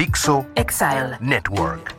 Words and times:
Dixo 0.00 0.46
Exile. 0.54 1.18
Network. 1.20 1.94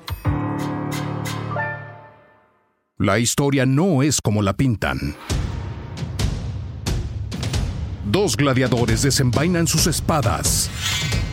La 2.97 3.19
historia 3.19 3.67
no 3.67 4.01
es 4.01 4.19
como 4.21 4.41
la 4.41 4.53
pintan. 4.53 5.15
Dos 8.03 8.37
gladiadores 8.37 9.03
desenvainan 9.03 9.67
sus 9.67 9.85
espadas 9.85 10.71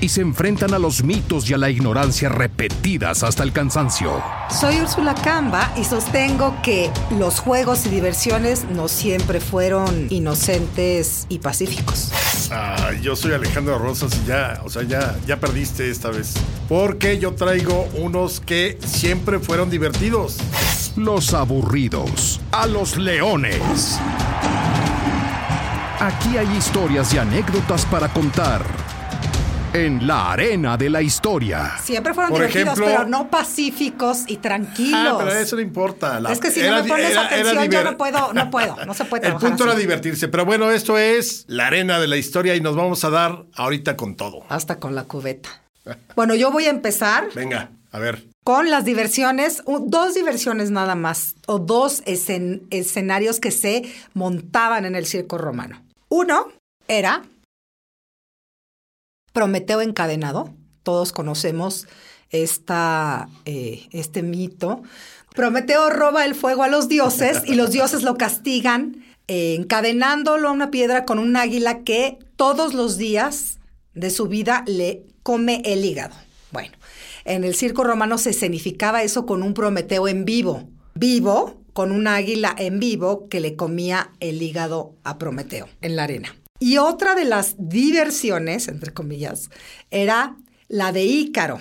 y 0.02 0.10
se 0.10 0.20
enfrentan 0.20 0.74
a 0.74 0.78
los 0.78 1.02
mitos 1.02 1.48
y 1.48 1.54
a 1.54 1.56
la 1.56 1.70
ignorancia 1.70 2.28
repetidas 2.28 3.22
hasta 3.22 3.44
el 3.44 3.52
cansancio. 3.54 4.22
Soy 4.50 4.78
Úrsula 4.82 5.14
Camba 5.14 5.72
y 5.74 5.84
sostengo 5.84 6.54
que 6.62 6.90
los 7.18 7.40
juegos 7.40 7.86
y 7.86 7.88
diversiones 7.88 8.66
no 8.68 8.88
siempre 8.88 9.40
fueron 9.40 10.08
inocentes 10.10 11.24
y 11.30 11.38
pacíficos. 11.38 12.12
Ah, 12.50 12.92
yo 13.02 13.14
soy 13.14 13.32
Alejandro 13.32 13.78
Rosas 13.78 14.12
y 14.22 14.28
ya, 14.28 14.60
o 14.64 14.70
sea, 14.70 14.82
ya, 14.82 15.16
ya 15.26 15.38
perdiste 15.38 15.90
esta 15.90 16.10
vez. 16.10 16.34
Porque 16.68 17.18
yo 17.18 17.34
traigo 17.34 17.88
unos 17.94 18.40
que 18.40 18.78
siempre 18.84 19.38
fueron 19.38 19.70
divertidos. 19.70 20.38
Los 20.96 21.34
aburridos 21.34 22.40
a 22.50 22.66
los 22.66 22.96
leones. 22.96 23.98
Aquí 26.00 26.36
hay 26.36 26.48
historias 26.56 27.12
y 27.12 27.18
anécdotas 27.18 27.84
para 27.86 28.08
contar. 28.08 28.62
En 29.74 30.06
la 30.06 30.32
arena 30.32 30.76
de 30.78 30.88
la 30.88 31.02
historia. 31.02 31.76
Siempre 31.82 32.14
fueron 32.14 32.30
Por 32.30 32.40
divertidos, 32.40 32.78
ejemplo- 32.78 32.86
pero 32.86 33.06
no 33.08 33.28
pacíficos 33.28 34.24
y 34.26 34.38
tranquilos. 34.38 34.98
Ah, 35.12 35.16
pero 35.18 35.32
eso 35.32 35.56
no 35.56 35.62
importa. 35.62 36.18
La- 36.20 36.32
es 36.32 36.40
que 36.40 36.50
si 36.50 36.60
era 36.60 36.78
no 36.78 36.82
me 36.84 36.88
pones 36.88 37.10
era- 37.10 37.28
era 37.28 37.50
atención, 37.50 37.70
yo 37.70 37.84
no 37.90 37.96
puedo, 37.98 38.32
no 38.32 38.50
puedo, 38.50 38.86
no 38.86 38.94
se 38.94 39.04
puede 39.04 39.26
El 39.26 39.32
trabajar 39.32 39.48
punto 39.50 39.64
era 39.64 39.74
divertirse. 39.74 40.28
Pero 40.28 40.46
bueno, 40.46 40.70
esto 40.70 40.96
es 40.96 41.44
la 41.48 41.66
arena 41.66 42.00
de 42.00 42.08
la 42.08 42.16
historia 42.16 42.54
y 42.56 42.60
nos 42.62 42.76
vamos 42.76 43.04
a 43.04 43.10
dar 43.10 43.44
ahorita 43.54 43.94
con 43.96 44.16
todo. 44.16 44.42
Hasta 44.48 44.78
con 44.80 44.94
la 44.94 45.04
cubeta. 45.04 45.50
Bueno, 46.16 46.34
yo 46.34 46.50
voy 46.50 46.64
a 46.64 46.70
empezar 46.70 47.28
Venga, 47.34 47.70
a 47.92 47.98
ver. 47.98 48.24
con 48.44 48.70
las 48.70 48.84
diversiones, 48.86 49.62
dos 49.66 50.14
diversiones 50.14 50.70
nada 50.70 50.94
más, 50.94 51.34
o 51.46 51.58
dos 51.58 52.02
escen- 52.06 52.62
escenarios 52.70 53.38
que 53.38 53.50
se 53.50 53.82
montaban 54.14 54.86
en 54.86 54.96
el 54.96 55.04
circo 55.06 55.36
romano. 55.38 55.82
Uno 56.08 56.48
era 56.88 57.22
Prometeo 59.38 59.80
encadenado. 59.82 60.52
Todos 60.82 61.12
conocemos 61.12 61.86
esta, 62.30 63.28
eh, 63.44 63.86
este 63.92 64.24
mito. 64.24 64.82
Prometeo 65.32 65.90
roba 65.90 66.24
el 66.24 66.34
fuego 66.34 66.64
a 66.64 66.68
los 66.68 66.88
dioses 66.88 67.42
y 67.46 67.54
los 67.54 67.70
dioses 67.70 68.02
lo 68.02 68.16
castigan 68.16 69.04
eh, 69.28 69.54
encadenándolo 69.54 70.48
a 70.48 70.50
una 70.50 70.72
piedra 70.72 71.04
con 71.04 71.20
un 71.20 71.36
águila 71.36 71.84
que 71.84 72.18
todos 72.34 72.74
los 72.74 72.98
días 72.98 73.60
de 73.94 74.10
su 74.10 74.26
vida 74.26 74.64
le 74.66 75.04
come 75.22 75.62
el 75.64 75.84
hígado. 75.84 76.16
Bueno, 76.50 76.72
en 77.24 77.44
el 77.44 77.54
circo 77.54 77.84
romano 77.84 78.18
se 78.18 78.30
escenificaba 78.30 79.04
eso 79.04 79.24
con 79.24 79.44
un 79.44 79.54
Prometeo 79.54 80.08
en 80.08 80.24
vivo. 80.24 80.68
Vivo, 80.96 81.62
con 81.74 81.92
un 81.92 82.08
águila 82.08 82.56
en 82.58 82.80
vivo 82.80 83.28
que 83.28 83.38
le 83.38 83.54
comía 83.54 84.10
el 84.18 84.42
hígado 84.42 84.96
a 85.04 85.16
Prometeo 85.16 85.68
en 85.80 85.94
la 85.94 86.02
arena. 86.02 86.34
Y 86.60 86.78
otra 86.78 87.14
de 87.14 87.24
las 87.24 87.54
diversiones, 87.58 88.68
entre 88.68 88.92
comillas, 88.92 89.50
era 89.90 90.36
la 90.68 90.92
de 90.92 91.04
Ícaro. 91.04 91.60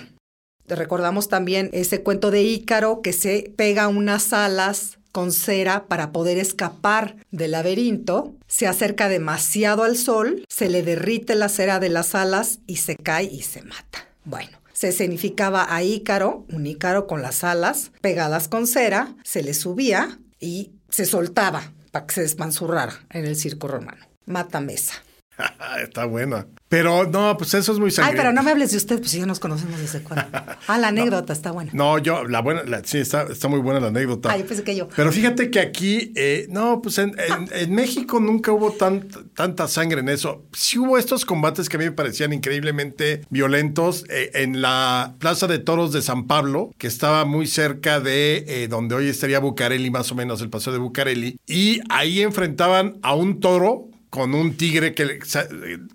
Recordamos 0.66 1.28
también 1.28 1.70
ese 1.72 2.02
cuento 2.02 2.30
de 2.30 2.42
Ícaro 2.42 3.00
que 3.00 3.12
se 3.12 3.52
pega 3.56 3.88
unas 3.88 4.32
alas 4.32 4.98
con 5.12 5.32
cera 5.32 5.86
para 5.86 6.12
poder 6.12 6.36
escapar 6.38 7.16
del 7.30 7.52
laberinto, 7.52 8.34
se 8.46 8.66
acerca 8.66 9.08
demasiado 9.08 9.82
al 9.82 9.96
sol, 9.96 10.44
se 10.48 10.68
le 10.68 10.82
derrite 10.82 11.34
la 11.34 11.48
cera 11.48 11.80
de 11.80 11.88
las 11.88 12.14
alas 12.14 12.60
y 12.66 12.76
se 12.76 12.96
cae 12.96 13.24
y 13.24 13.42
se 13.42 13.62
mata. 13.62 14.06
Bueno, 14.24 14.58
se 14.72 14.88
escenificaba 14.88 15.74
a 15.74 15.82
Ícaro, 15.82 16.44
un 16.52 16.66
Ícaro 16.66 17.06
con 17.06 17.22
las 17.22 17.42
alas 17.42 17.90
pegadas 18.00 18.48
con 18.48 18.66
cera, 18.66 19.16
se 19.24 19.42
le 19.42 19.54
subía 19.54 20.18
y 20.38 20.72
se 20.90 21.06
soltaba 21.06 21.72
para 21.90 22.06
que 22.06 22.14
se 22.14 22.20
despanzurrara 22.20 23.06
en 23.10 23.24
el 23.24 23.36
circo 23.36 23.66
romano. 23.66 24.07
Mata 24.28 24.60
mesa. 24.60 24.94
Está 25.82 26.04
buena. 26.04 26.46
Pero 26.68 27.06
no, 27.06 27.34
pues 27.38 27.54
eso 27.54 27.72
es 27.72 27.78
muy 27.78 27.86
Ay, 27.86 27.92
sangriento. 27.92 28.20
pero 28.22 28.32
no 28.34 28.42
me 28.42 28.50
hables 28.50 28.72
de 28.72 28.76
usted, 28.76 28.98
pues 28.98 29.10
si 29.12 29.20
ya 29.20 29.24
nos 29.26 29.38
conocemos 29.40 29.80
desde 29.80 30.02
cuándo. 30.02 30.26
Ah, 30.66 30.76
la 30.76 30.88
anécdota 30.88 31.32
está 31.32 31.50
buena. 31.50 31.70
No, 31.72 31.96
yo, 31.98 32.24
la 32.24 32.40
buena, 32.42 32.62
la- 32.64 32.82
sí, 32.84 32.98
está, 32.98 33.22
está 33.22 33.48
muy 33.48 33.60
buena 33.60 33.80
la 33.80 33.86
anécdota. 33.86 34.30
Ah, 34.30 34.36
yo 34.36 34.44
pensé 34.44 34.64
que 34.64 34.76
yo. 34.76 34.86
Pero 34.94 35.10
fíjate 35.12 35.50
que 35.50 35.60
aquí, 35.60 36.12
eh, 36.14 36.46
no, 36.50 36.82
pues 36.82 36.98
en, 36.98 37.14
en- 37.18 37.48
en 37.52 37.74
México 37.74 38.20
nunca 38.20 38.52
hubo 38.52 38.72
tan, 38.72 39.08
tanta 39.34 39.66
sangre 39.68 40.00
en 40.00 40.10
eso. 40.10 40.44
Sí 40.52 40.78
hubo 40.78 40.98
estos 40.98 41.24
combates 41.24 41.70
que 41.70 41.76
a 41.76 41.80
mí 41.80 41.86
me 41.86 41.92
parecían 41.92 42.32
increíblemente 42.34 43.22
violentos 43.30 44.04
eh, 44.10 44.30
en 44.34 44.60
la 44.60 45.14
Plaza 45.20 45.46
de 45.46 45.58
Toros 45.60 45.92
de 45.92 46.02
San 46.02 46.26
Pablo, 46.26 46.70
que 46.76 46.86
estaba 46.88 47.24
muy 47.24 47.46
cerca 47.46 48.00
de 48.00 48.44
eh, 48.46 48.68
donde 48.68 48.94
hoy 48.96 49.08
estaría 49.08 49.38
Bucareli, 49.38 49.90
más 49.90 50.12
o 50.12 50.14
menos 50.16 50.42
el 50.42 50.50
paseo 50.50 50.74
de 50.74 50.80
Bucareli. 50.80 51.38
Y 51.46 51.80
ahí 51.88 52.20
enfrentaban 52.20 52.98
a 53.02 53.14
un 53.14 53.40
toro 53.40 53.88
con 54.10 54.34
un 54.34 54.56
tigre 54.56 54.94
que 54.94 55.18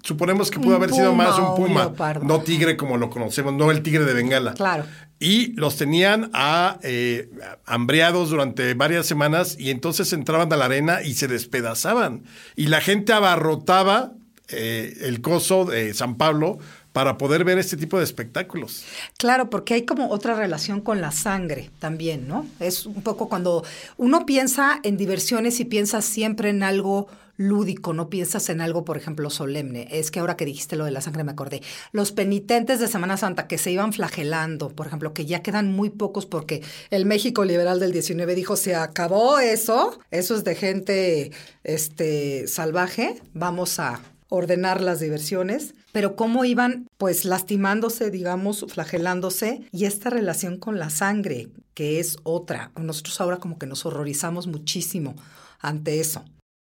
suponemos 0.03 0.51
que 0.51 0.59
pudo 0.59 0.75
haber 0.75 0.91
sido 0.91 1.16
más 1.16 1.38
un 1.40 1.56
puma, 1.56 1.94
no 2.22 2.41
tigre 2.41 2.78
como 2.78 2.97
lo 2.97 3.09
conocemos, 3.09 3.53
no 3.53 3.72
el 3.72 3.81
tigre 3.81 4.06
de 4.06 4.13
Bengala. 4.13 4.53
Claro. 4.53 4.85
Y 5.19 5.53
los 5.53 5.78
tenían 5.78 6.29
a, 6.34 6.79
eh, 6.84 7.29
hambreados 7.66 8.29
durante 8.29 8.74
varias 8.74 9.06
semanas 9.06 9.56
y 9.57 9.72
entonces 9.72 10.12
entraban 10.13 10.51
a 10.51 10.57
la 10.57 10.66
arena 10.66 11.01
y 11.01 11.13
se 11.13 11.28
despedazaban. 11.28 12.24
Y 12.56 12.68
la 12.68 12.81
gente 12.81 13.13
abarrotaba 13.13 14.12
eh, 14.50 14.97
el 15.01 15.22
coso 15.22 15.66
de 15.66 15.94
San 15.94 16.16
Pablo 16.16 16.59
para 16.91 17.18
poder 17.18 17.44
ver 17.44 17.57
este 17.57 17.75
tipo 17.75 17.97
de 17.97 18.03
espectáculos. 18.03 18.84
Claro, 19.18 19.50
porque 19.50 19.74
hay 19.74 19.84
como 19.84 20.09
otra 20.09 20.35
relación 20.35 20.81
con 20.81 21.01
la 21.01 21.12
sangre 21.12 21.72
también, 21.80 22.28
¿no? 22.28 22.45
Es 22.59 22.85
un 22.85 23.01
poco 23.01 23.30
cuando 23.30 23.63
uno 23.97 24.25
piensa 24.28 24.80
en 24.84 24.97
diversiones 24.97 25.59
y 25.59 25.66
piensa 25.66 26.01
siempre 26.01 26.50
en 26.50 26.62
algo 26.62 27.07
lúdico, 27.38 27.94
no 27.94 28.09
piensas 28.09 28.49
en 28.49 28.61
algo, 28.61 28.85
por 28.85 28.97
ejemplo, 28.97 29.29
solemne. 29.29 29.88
Es 29.91 30.11
que 30.11 30.19
ahora 30.19 30.38
que 30.38 30.45
dijiste 30.45 30.75
lo 30.75 30.85
de 30.85 30.91
la 30.91 31.01
sangre 31.01 31.23
me 31.23 31.31
acordé. 31.31 31.61
Los 31.91 32.11
penitentes 32.11 32.79
de 32.79 32.88
Semana 32.88 33.17
Santa 33.17 33.47
que 33.47 33.57
se 33.57 33.71
iban 33.71 33.94
flagelando, 33.94 34.69
por 34.69 34.88
ejemplo, 34.88 35.13
que 35.13 35.25
ya 35.25 35.41
quedan 35.41 35.71
muy 35.71 35.89
pocos 35.89 36.25
porque 36.25 36.61
el 36.89 37.05
México 37.05 37.45
liberal 37.45 37.79
del 37.79 37.91
19 37.91 38.35
dijo, 38.35 38.55
se 38.55 38.75
acabó 38.75 39.39
eso, 39.39 39.99
eso 40.11 40.35
es 40.35 40.44
de 40.44 40.55
gente 40.55 41.31
este, 41.63 42.47
salvaje, 42.47 43.21
vamos 43.33 43.79
a 43.79 44.01
ordenar 44.29 44.81
las 44.81 45.00
diversiones, 45.00 45.75
pero 45.91 46.15
cómo 46.15 46.44
iban 46.44 46.88
pues 46.97 47.23
lastimándose, 47.23 48.09
digamos, 48.09 48.65
flagelándose 48.67 49.61
y 49.71 49.85
esta 49.85 50.09
relación 50.09 50.57
con 50.57 50.79
la 50.79 50.89
sangre, 50.89 51.50
que 51.75 52.00
es 52.00 52.17
otra. 52.23 52.71
Nosotros 52.75 53.21
ahora 53.21 53.38
como 53.38 53.59
que 53.59 53.67
nos 53.67 53.85
horrorizamos 53.85 54.47
muchísimo 54.47 55.15
ante 55.59 56.00
eso. 56.00 56.25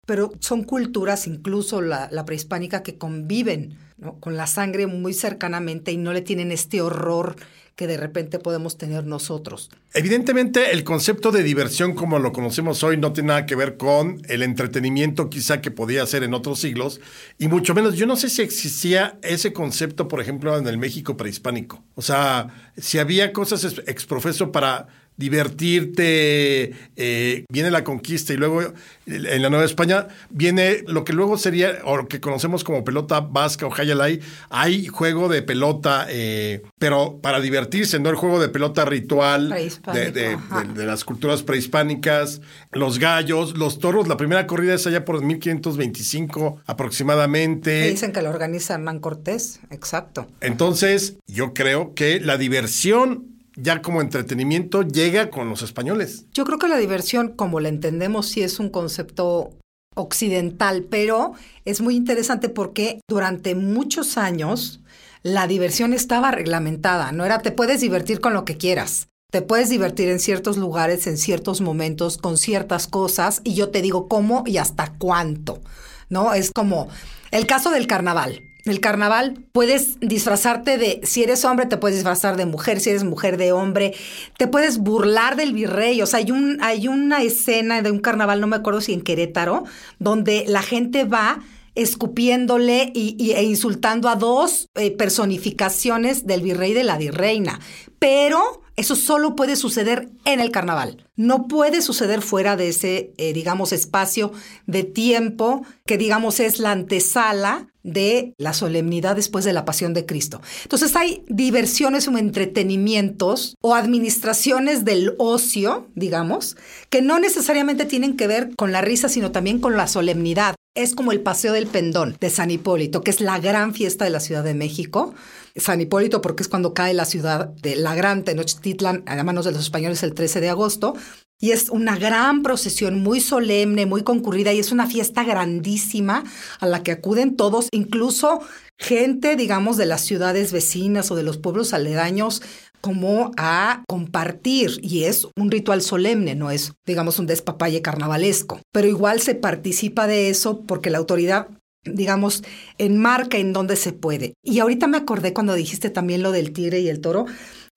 Pero 0.09 0.31
son 0.39 0.63
culturas, 0.63 1.27
incluso 1.27 1.81
la, 1.81 2.09
prehispánica, 2.25 2.81
que 2.81 2.97
conviven 2.97 3.77
con 4.19 4.37
la 4.37 4.47
sangre 4.47 4.87
muy 4.87 5.13
cercanamente 5.13 5.91
y 5.91 5.97
no 5.97 6.13
le 6.13 6.21
tienen 6.21 6.51
este 6.51 6.81
horror 6.81 7.35
que 7.75 7.85
de 7.85 7.95
repente 7.95 8.39
podemos 8.39 8.75
tener 8.75 9.05
nosotros. 9.05 9.69
Evidentemente, 9.93 10.71
el 10.71 10.83
concepto 10.83 11.31
de 11.31 11.43
diversión 11.43 11.93
como 11.93 12.17
lo 12.17 12.31
conocemos 12.31 12.81
hoy 12.83 12.97
no 12.97 13.13
tiene 13.13 13.27
nada 13.27 13.45
que 13.45 13.55
ver 13.55 13.77
con 13.77 14.19
el 14.27 14.41
entretenimiento 14.41 15.29
quizá 15.29 15.61
que 15.61 15.69
podía 15.69 16.03
ser 16.07 16.23
en 16.23 16.33
otros 16.33 16.59
siglos, 16.59 16.99
y 17.37 17.47
mucho 17.47 17.75
menos, 17.75 17.93
yo 17.95 18.07
no 18.07 18.15
sé 18.15 18.29
si 18.29 18.41
existía 18.41 19.19
ese 19.21 19.53
concepto, 19.53 20.07
por 20.07 20.21
ejemplo, 20.21 20.57
en 20.57 20.67
el 20.67 20.79
México 20.79 21.17
prehispánico. 21.17 21.83
O 21.93 22.01
sea, 22.01 22.71
si 22.77 22.97
había 22.97 23.31
cosas 23.31 23.63
ex- 23.63 23.87
exprofeso 23.87 24.51
para 24.51 24.87
divertirte, 25.19 26.73
eh, 26.95 27.45
viene 27.49 27.71
la 27.71 27.83
conquista 27.83 28.33
y 28.33 28.37
luego 28.37 28.61
en 29.05 29.41
la 29.41 29.49
Nueva 29.49 29.65
España 29.65 30.07
viene 30.29 30.83
lo 30.87 31.03
que 31.03 31.13
luego 31.13 31.37
sería, 31.37 31.79
o 31.83 31.97
lo 31.97 32.07
que 32.07 32.19
conocemos 32.19 32.63
como 32.63 32.83
pelota 32.83 33.19
vasca 33.21 33.65
o 33.67 33.73
hayalay, 33.73 34.19
hay 34.49 34.87
juego 34.87 35.27
de 35.29 35.41
pelota, 35.41 36.05
eh, 36.09 36.61
pero 36.77 37.19
para 37.21 37.39
divertirse, 37.39 37.99
no 37.99 38.09
el 38.09 38.15
juego 38.15 38.39
de 38.39 38.49
pelota 38.49 38.85
ritual 38.85 39.49
de, 39.49 39.55
Prehispánico, 39.55 40.11
de- 40.11 40.25
ajá. 40.33 40.63
de- 40.63 40.73
de 40.79 40.85
las 40.85 41.03
culturas 41.03 41.43
prehispánicas, 41.43 42.41
los 42.71 42.99
gallos, 42.99 43.57
los 43.57 43.79
toros, 43.79 44.07
la 44.07 44.17
primera 44.17 44.47
corrida 44.47 44.75
es 44.75 44.85
allá 44.87 45.05
por 45.05 45.21
1525 45.23 46.61
aproximadamente. 46.65 47.81
Me 47.81 47.89
dicen 47.89 48.11
que 48.11 48.21
lo 48.21 48.29
organiza 48.29 48.75
Hernán 48.75 48.99
Cortés, 48.99 49.59
exacto. 49.71 50.27
Entonces, 50.41 51.15
yo 51.27 51.53
creo 51.53 51.93
que 51.95 52.19
la 52.19 52.37
diversión 52.37 53.38
ya 53.61 53.81
como 53.81 54.01
entretenimiento 54.01 54.83
llega 54.83 55.29
con 55.29 55.49
los 55.49 55.61
españoles. 55.61 56.25
Yo 56.33 56.45
creo 56.45 56.59
que 56.59 56.67
la 56.67 56.77
diversión, 56.77 57.29
como 57.29 57.59
la 57.59 57.69
entendemos, 57.69 58.27
sí 58.27 58.41
es 58.41 58.59
un 58.59 58.69
concepto 58.69 59.51
occidental, 59.95 60.85
pero 60.89 61.33
es 61.65 61.81
muy 61.81 61.95
interesante 61.95 62.49
porque 62.49 63.01
durante 63.07 63.55
muchos 63.55 64.17
años 64.17 64.81
la 65.23 65.47
diversión 65.47 65.93
estaba 65.93 66.31
reglamentada, 66.31 67.11
no 67.11 67.25
era 67.25 67.39
te 67.39 67.51
puedes 67.51 67.81
divertir 67.81 68.21
con 68.21 68.33
lo 68.33 68.45
que 68.45 68.57
quieras. 68.57 69.07
Te 69.31 69.43
puedes 69.43 69.69
divertir 69.69 70.09
en 70.09 70.19
ciertos 70.19 70.57
lugares, 70.57 71.05
en 71.05 71.17
ciertos 71.17 71.61
momentos, 71.61 72.17
con 72.17 72.37
ciertas 72.37 72.87
cosas, 72.87 73.41
y 73.43 73.53
yo 73.53 73.69
te 73.69 73.83
digo 73.83 74.07
cómo 74.07 74.43
y 74.47 74.57
hasta 74.57 74.93
cuánto, 74.97 75.61
¿no? 76.09 76.33
Es 76.33 76.51
como 76.51 76.87
el 77.29 77.45
caso 77.45 77.69
del 77.69 77.85
carnaval. 77.85 78.48
El 78.65 78.79
carnaval 78.79 79.45
puedes 79.51 79.99
disfrazarte 79.99 80.77
de, 80.77 80.99
si 81.03 81.23
eres 81.23 81.45
hombre 81.45 81.65
te 81.65 81.77
puedes 81.77 81.97
disfrazar 81.97 82.37
de 82.37 82.45
mujer, 82.45 82.79
si 82.79 82.89
eres 82.89 83.03
mujer 83.03 83.37
de 83.37 83.51
hombre, 83.51 83.93
te 84.37 84.47
puedes 84.47 84.79
burlar 84.79 85.35
del 85.35 85.53
virrey, 85.53 86.01
o 86.01 86.05
sea, 86.05 86.19
hay, 86.19 86.31
un, 86.31 86.57
hay 86.61 86.87
una 86.87 87.23
escena 87.23 87.81
de 87.81 87.91
un 87.91 87.99
carnaval, 87.99 88.41
no 88.41 88.47
me 88.47 88.57
acuerdo 88.57 88.81
si 88.81 88.93
en 88.93 89.01
Querétaro, 89.01 89.63
donde 89.99 90.45
la 90.47 90.61
gente 90.61 91.05
va 91.05 91.39
escupiéndole 91.75 92.91
y, 92.93 93.31
e 93.31 93.43
insultando 93.43 94.09
a 94.09 94.15
dos 94.15 94.69
eh, 94.75 94.91
personificaciones 94.91 96.25
del 96.25 96.41
virrey 96.41 96.71
y 96.71 96.73
de 96.73 96.83
la 96.83 96.97
virreina. 96.97 97.59
Pero 97.99 98.61
eso 98.79 98.95
solo 98.95 99.35
puede 99.35 99.57
suceder 99.57 100.09
en 100.23 100.39
el 100.39 100.51
carnaval. 100.51 101.05
No 101.17 101.47
puede 101.47 101.81
suceder 101.81 102.21
fuera 102.21 102.55
de 102.55 102.69
ese, 102.69 103.13
eh, 103.17 103.33
digamos, 103.33 103.73
espacio 103.73 104.31
de 104.67 104.83
tiempo 104.85 105.65
que, 105.85 105.97
digamos, 105.97 106.39
es 106.39 106.59
la 106.59 106.71
antesala 106.71 107.67
de 107.83 108.33
la 108.37 108.53
solemnidad 108.53 109.17
después 109.17 109.43
de 109.43 109.51
la 109.51 109.65
pasión 109.65 109.93
de 109.93 110.05
Cristo. 110.05 110.41
Entonces 110.63 110.95
hay 110.95 111.23
diversiones 111.27 112.07
o 112.07 112.17
entretenimientos 112.17 113.55
o 113.61 113.75
administraciones 113.75 114.85
del 114.85 115.13
ocio, 115.17 115.87
digamos, 115.95 116.55
que 116.89 117.01
no 117.01 117.19
necesariamente 117.19 117.85
tienen 117.85 118.15
que 118.15 118.27
ver 118.27 118.55
con 118.55 118.71
la 118.71 118.81
risa, 118.81 119.09
sino 119.09 119.31
también 119.31 119.59
con 119.59 119.75
la 119.75 119.87
solemnidad. 119.87 120.55
Es 120.79 120.95
como 120.95 121.11
el 121.11 121.19
Paseo 121.19 121.51
del 121.51 121.67
Pendón 121.67 122.15
de 122.21 122.29
San 122.29 122.51
Hipólito, 122.51 123.01
que 123.01 123.11
es 123.11 123.19
la 123.19 123.37
gran 123.37 123.73
fiesta 123.73 124.05
de 124.05 124.11
la 124.11 124.21
Ciudad 124.21 124.45
de 124.45 124.53
México. 124.53 125.13
San 125.57 125.81
Hipólito 125.81 126.21
porque 126.21 126.41
es 126.41 126.47
cuando 126.47 126.73
cae 126.73 126.93
la 126.93 127.03
ciudad 127.03 127.47
de 127.47 127.75
la 127.75 127.95
Gran 127.95 128.23
Tenochtitlan 128.23 129.03
a 129.05 129.21
manos 129.25 129.43
de 129.43 129.51
los 129.51 129.59
españoles 129.59 130.03
el 130.03 130.13
13 130.13 130.39
de 130.39 130.47
agosto. 130.47 130.95
Y 131.37 131.51
es 131.51 131.69
una 131.69 131.97
gran 131.97 132.43
procesión 132.43 133.03
muy 133.03 133.19
solemne, 133.19 133.85
muy 133.87 134.03
concurrida 134.03 134.53
y 134.53 134.59
es 134.59 134.71
una 134.71 134.87
fiesta 134.87 135.25
grandísima 135.25 136.23
a 136.61 136.65
la 136.65 136.81
que 136.81 136.93
acuden 136.93 137.35
todos, 137.35 137.67
incluso 137.71 138.39
gente, 138.77 139.35
digamos, 139.35 139.75
de 139.75 139.85
las 139.85 140.05
ciudades 140.05 140.53
vecinas 140.53 141.11
o 141.11 141.15
de 141.15 141.23
los 141.23 141.37
pueblos 141.37 141.73
aledaños 141.73 142.41
como 142.81 143.31
a 143.37 143.83
compartir 143.87 144.79
y 144.81 145.03
es 145.03 145.27
un 145.37 145.51
ritual 145.51 145.81
solemne, 145.81 146.35
no 146.35 146.51
es, 146.51 146.73
digamos, 146.85 147.19
un 147.19 147.27
despapalle 147.27 147.81
carnavalesco, 147.81 148.61
pero 148.71 148.87
igual 148.87 149.21
se 149.21 149.35
participa 149.35 150.07
de 150.07 150.29
eso 150.29 150.61
porque 150.61 150.89
la 150.89 150.97
autoridad 150.97 151.47
digamos, 151.85 152.43
enmarca 152.77 153.37
en 153.37 153.53
donde 153.53 153.77
se 153.77 153.93
puede. 153.93 154.33
Y 154.43 154.59
ahorita 154.59 154.87
me 154.87 154.97
acordé 154.97 155.33
cuando 155.33 155.53
dijiste 155.53 155.89
también 155.89 156.21
lo 156.21 156.33
del 156.33 156.51
tigre 156.51 156.81
y 156.81 156.89
el 156.89 156.99
toro, 156.99 157.25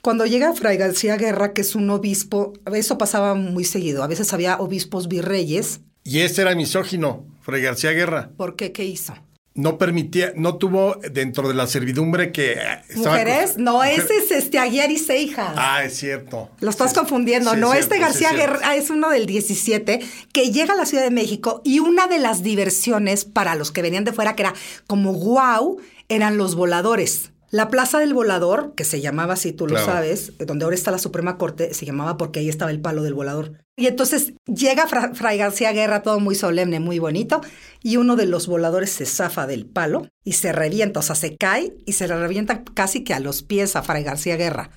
cuando 0.02 0.26
llega 0.26 0.52
Fray 0.52 0.76
García 0.76 1.16
Guerra, 1.16 1.52
que 1.52 1.60
es 1.60 1.76
un 1.76 1.88
obispo, 1.88 2.52
eso 2.74 2.98
pasaba 2.98 3.34
muy 3.34 3.64
seguido, 3.64 4.02
a 4.02 4.08
veces 4.08 4.32
había 4.32 4.56
obispos 4.56 5.06
virreyes. 5.06 5.80
Y 6.02 6.20
este 6.20 6.42
era 6.42 6.56
misógino, 6.56 7.24
Fray 7.40 7.62
García 7.62 7.92
Guerra. 7.92 8.32
¿Por 8.36 8.56
qué? 8.56 8.72
¿Qué 8.72 8.84
hizo? 8.84 9.14
No 9.54 9.76
permitía, 9.76 10.32
no 10.34 10.56
tuvo 10.56 10.96
dentro 11.10 11.48
de 11.48 11.54
la 11.54 11.66
servidumbre 11.66 12.32
que 12.32 12.56
mujeres, 12.94 13.58
no, 13.58 13.84
ese 13.84 14.16
es 14.16 14.30
este 14.30 14.58
Aguiar 14.58 14.90
y 14.90 14.98
Seijas. 14.98 15.54
Ah, 15.56 15.84
es 15.84 15.96
cierto. 15.96 16.50
Lo 16.60 16.70
estás 16.70 16.94
confundiendo, 16.94 17.54
no, 17.54 17.74
este 17.74 17.98
García 17.98 18.32
Guerra 18.32 18.76
es 18.76 18.88
uno 18.88 19.10
del 19.10 19.26
17 19.26 20.00
que 20.32 20.50
llega 20.50 20.72
a 20.72 20.76
la 20.76 20.86
Ciudad 20.86 21.04
de 21.04 21.10
México 21.10 21.60
y 21.64 21.80
una 21.80 22.06
de 22.06 22.18
las 22.18 22.42
diversiones 22.42 23.24
para 23.24 23.54
los 23.54 23.70
que 23.70 23.82
venían 23.82 24.04
de 24.04 24.12
fuera 24.12 24.34
que 24.36 24.42
era 24.42 24.54
como 24.86 25.12
wow, 25.12 25.78
eran 26.08 26.38
los 26.38 26.54
voladores. 26.54 27.30
La 27.52 27.68
Plaza 27.68 27.98
del 27.98 28.14
Volador, 28.14 28.74
que 28.74 28.82
se 28.82 29.02
llamaba 29.02 29.34
así, 29.34 29.52
tú 29.52 29.66
lo 29.66 29.76
sabes, 29.76 30.32
donde 30.38 30.64
ahora 30.64 30.74
está 30.74 30.90
la 30.90 30.96
Suprema 30.96 31.36
Corte, 31.36 31.74
se 31.74 31.84
llamaba 31.84 32.16
porque 32.16 32.40
ahí 32.40 32.48
estaba 32.48 32.70
el 32.70 32.80
palo 32.80 33.02
del 33.02 33.12
volador. 33.12 33.62
Y 33.76 33.88
entonces 33.88 34.32
llega 34.46 34.86
Fray 34.86 35.36
García 35.36 35.70
Guerra, 35.72 36.02
todo 36.02 36.18
muy 36.18 36.34
solemne, 36.34 36.80
muy 36.80 36.98
bonito, 36.98 37.42
y 37.82 37.98
uno 37.98 38.16
de 38.16 38.24
los 38.24 38.46
voladores 38.46 38.88
se 38.88 39.04
zafa 39.04 39.46
del 39.46 39.66
palo 39.66 40.08
y 40.24 40.32
se 40.32 40.50
revienta, 40.52 41.00
o 41.00 41.02
sea, 41.02 41.14
se 41.14 41.36
cae 41.36 41.76
y 41.84 41.92
se 41.92 42.08
le 42.08 42.16
revienta 42.16 42.64
casi 42.64 43.04
que 43.04 43.12
a 43.12 43.20
los 43.20 43.42
pies 43.42 43.76
a 43.76 43.82
Fray 43.82 44.02
García 44.02 44.38
Guerra. 44.38 44.70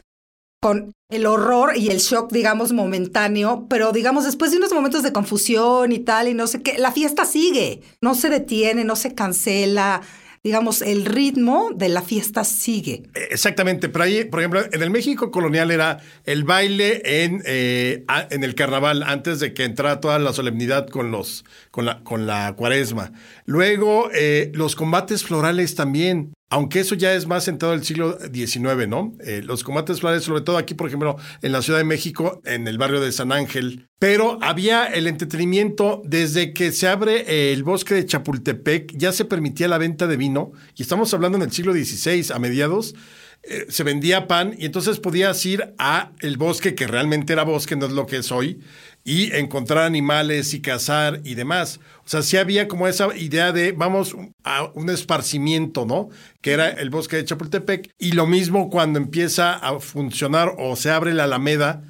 Con 0.62 0.92
el 1.10 1.28
horror 1.28 1.78
y 1.78 1.92
el 1.92 2.00
shock, 2.00 2.30
digamos, 2.30 2.74
momentáneo, 2.74 3.68
pero 3.70 3.94
digamos, 3.94 4.26
después 4.26 4.52
de 4.52 4.58
unos 4.58 4.74
momentos 4.74 5.02
de 5.02 5.14
confusión 5.14 5.94
y 5.94 6.00
tal, 6.00 6.28
y 6.28 6.34
no 6.34 6.46
sé 6.46 6.62
qué, 6.62 6.78
la 6.78 6.92
fiesta 6.92 7.24
sigue, 7.24 7.84
no 8.02 8.16
se 8.16 8.30
detiene, 8.30 8.84
no 8.84 8.98
se 8.98 9.16
cancela 9.16 10.02
digamos, 10.46 10.84
el 10.84 11.06
ritmo 11.06 11.72
de 11.74 11.90
la 11.90 12.04
fiesta 12.04 12.44
sigue. 12.44 13.02
Exactamente, 13.32 13.90
por 13.90 14.04
ahí, 14.04 14.26
por 14.26 14.42
ejemplo, 14.42 14.62
en 14.72 14.84
el 14.84 14.92
México 14.92 15.32
colonial 15.32 15.72
era 15.72 15.98
el 16.24 16.44
baile 16.44 17.02
en, 17.04 17.42
eh, 17.48 18.06
en 18.30 18.44
el 18.44 18.54
carnaval, 18.54 19.02
antes 19.02 19.40
de 19.40 19.56
que 19.56 19.64
entrara 19.64 20.00
toda 20.00 20.20
la 20.20 20.34
solemnidad 20.34 20.88
con, 20.88 21.10
los, 21.10 21.46
con, 21.72 21.86
la, 21.86 22.04
con 22.04 22.28
la 22.28 22.54
cuaresma. 22.56 23.12
Luego, 23.46 24.12
eh, 24.14 24.52
los 24.54 24.76
combates 24.76 25.24
florales 25.24 25.74
también. 25.74 26.32
Aunque 26.50 26.80
eso 26.80 26.94
ya 26.94 27.14
es 27.16 27.26
más 27.26 27.44
sentado 27.44 27.72
del 27.72 27.84
siglo 27.84 28.20
XIX, 28.32 28.88
¿no? 28.88 29.16
Eh, 29.26 29.42
los 29.44 29.64
combates 29.64 30.00
florales, 30.00 30.24
sobre 30.24 30.42
todo 30.42 30.58
aquí, 30.58 30.76
por 30.76 30.88
ejemplo, 30.88 31.18
en 31.42 31.52
la 31.52 31.64
Ciudad 31.64 31.80
de 31.80 31.86
México, 31.86 32.42
en 32.46 32.68
el 32.68 32.78
barrio 32.78 33.02
de 33.02 33.12
San 33.12 33.32
Ángel. 33.32 33.88
Pero 33.98 34.38
había 34.44 34.86
el 34.86 35.08
entretenimiento 35.08 36.04
desde 36.06 36.54
que 36.54 36.72
se 36.72 36.88
abre 36.88 37.26
eh, 37.28 37.52
el 37.52 37.64
bosque 37.64 37.96
de 37.96 38.06
Chapultepec, 38.06 38.96
ya 38.96 39.12
se 39.12 39.26
permitía 39.26 39.68
la 39.68 39.80
venta 39.80 40.06
de 40.06 40.18
vino, 40.18 40.52
y 40.76 40.84
estamos 40.84 41.12
hablando 41.16 41.38
en 41.38 41.44
el 41.44 41.52
siglo 41.52 41.74
XVI, 41.74 42.32
a 42.32 42.38
mediados. 42.38 42.94
Eh, 43.48 43.66
se 43.70 43.84
vendía 43.84 44.28
pan 44.28 44.56
y 44.58 44.66
entonces 44.66 45.00
podías 45.00 45.46
ir 45.46 45.76
a 45.78 46.14
el 46.20 46.38
bosque 46.38 46.74
que 46.74 46.88
realmente 46.88 47.34
era 47.34 47.44
bosque, 47.44 47.76
no 47.76 47.86
es 47.86 47.92
lo 47.92 48.08
que 48.08 48.18
es 48.18 48.32
hoy, 48.32 48.60
y 49.08 49.32
encontrar 49.36 49.84
animales 49.84 50.54
y 50.56 50.62
cazar 50.62 51.22
y 51.24 51.36
demás. 51.36 51.80
O 52.00 52.10
sea, 52.10 52.24
sí 52.24 52.38
había 52.38 52.68
como 52.68 52.88
esa 52.88 53.16
idea 53.16 53.52
de 53.52 53.72
vamos 53.72 54.18
a 54.44 54.64
un 54.74 54.90
esparcimiento, 54.90 55.86
¿no? 55.86 56.10
Que 56.42 56.54
era 56.54 56.70
el 56.70 56.90
bosque 56.90 57.16
de 57.18 57.26
Chapultepec. 57.26 57.94
Y 58.00 58.14
lo 58.14 58.26
mismo 58.26 58.72
cuando 58.72 58.98
empieza 58.98 59.54
a 59.54 59.80
funcionar 59.80 60.56
o 60.58 60.76
se 60.76 60.90
abre 60.90 61.14
la 61.14 61.26
Alameda 61.26 61.84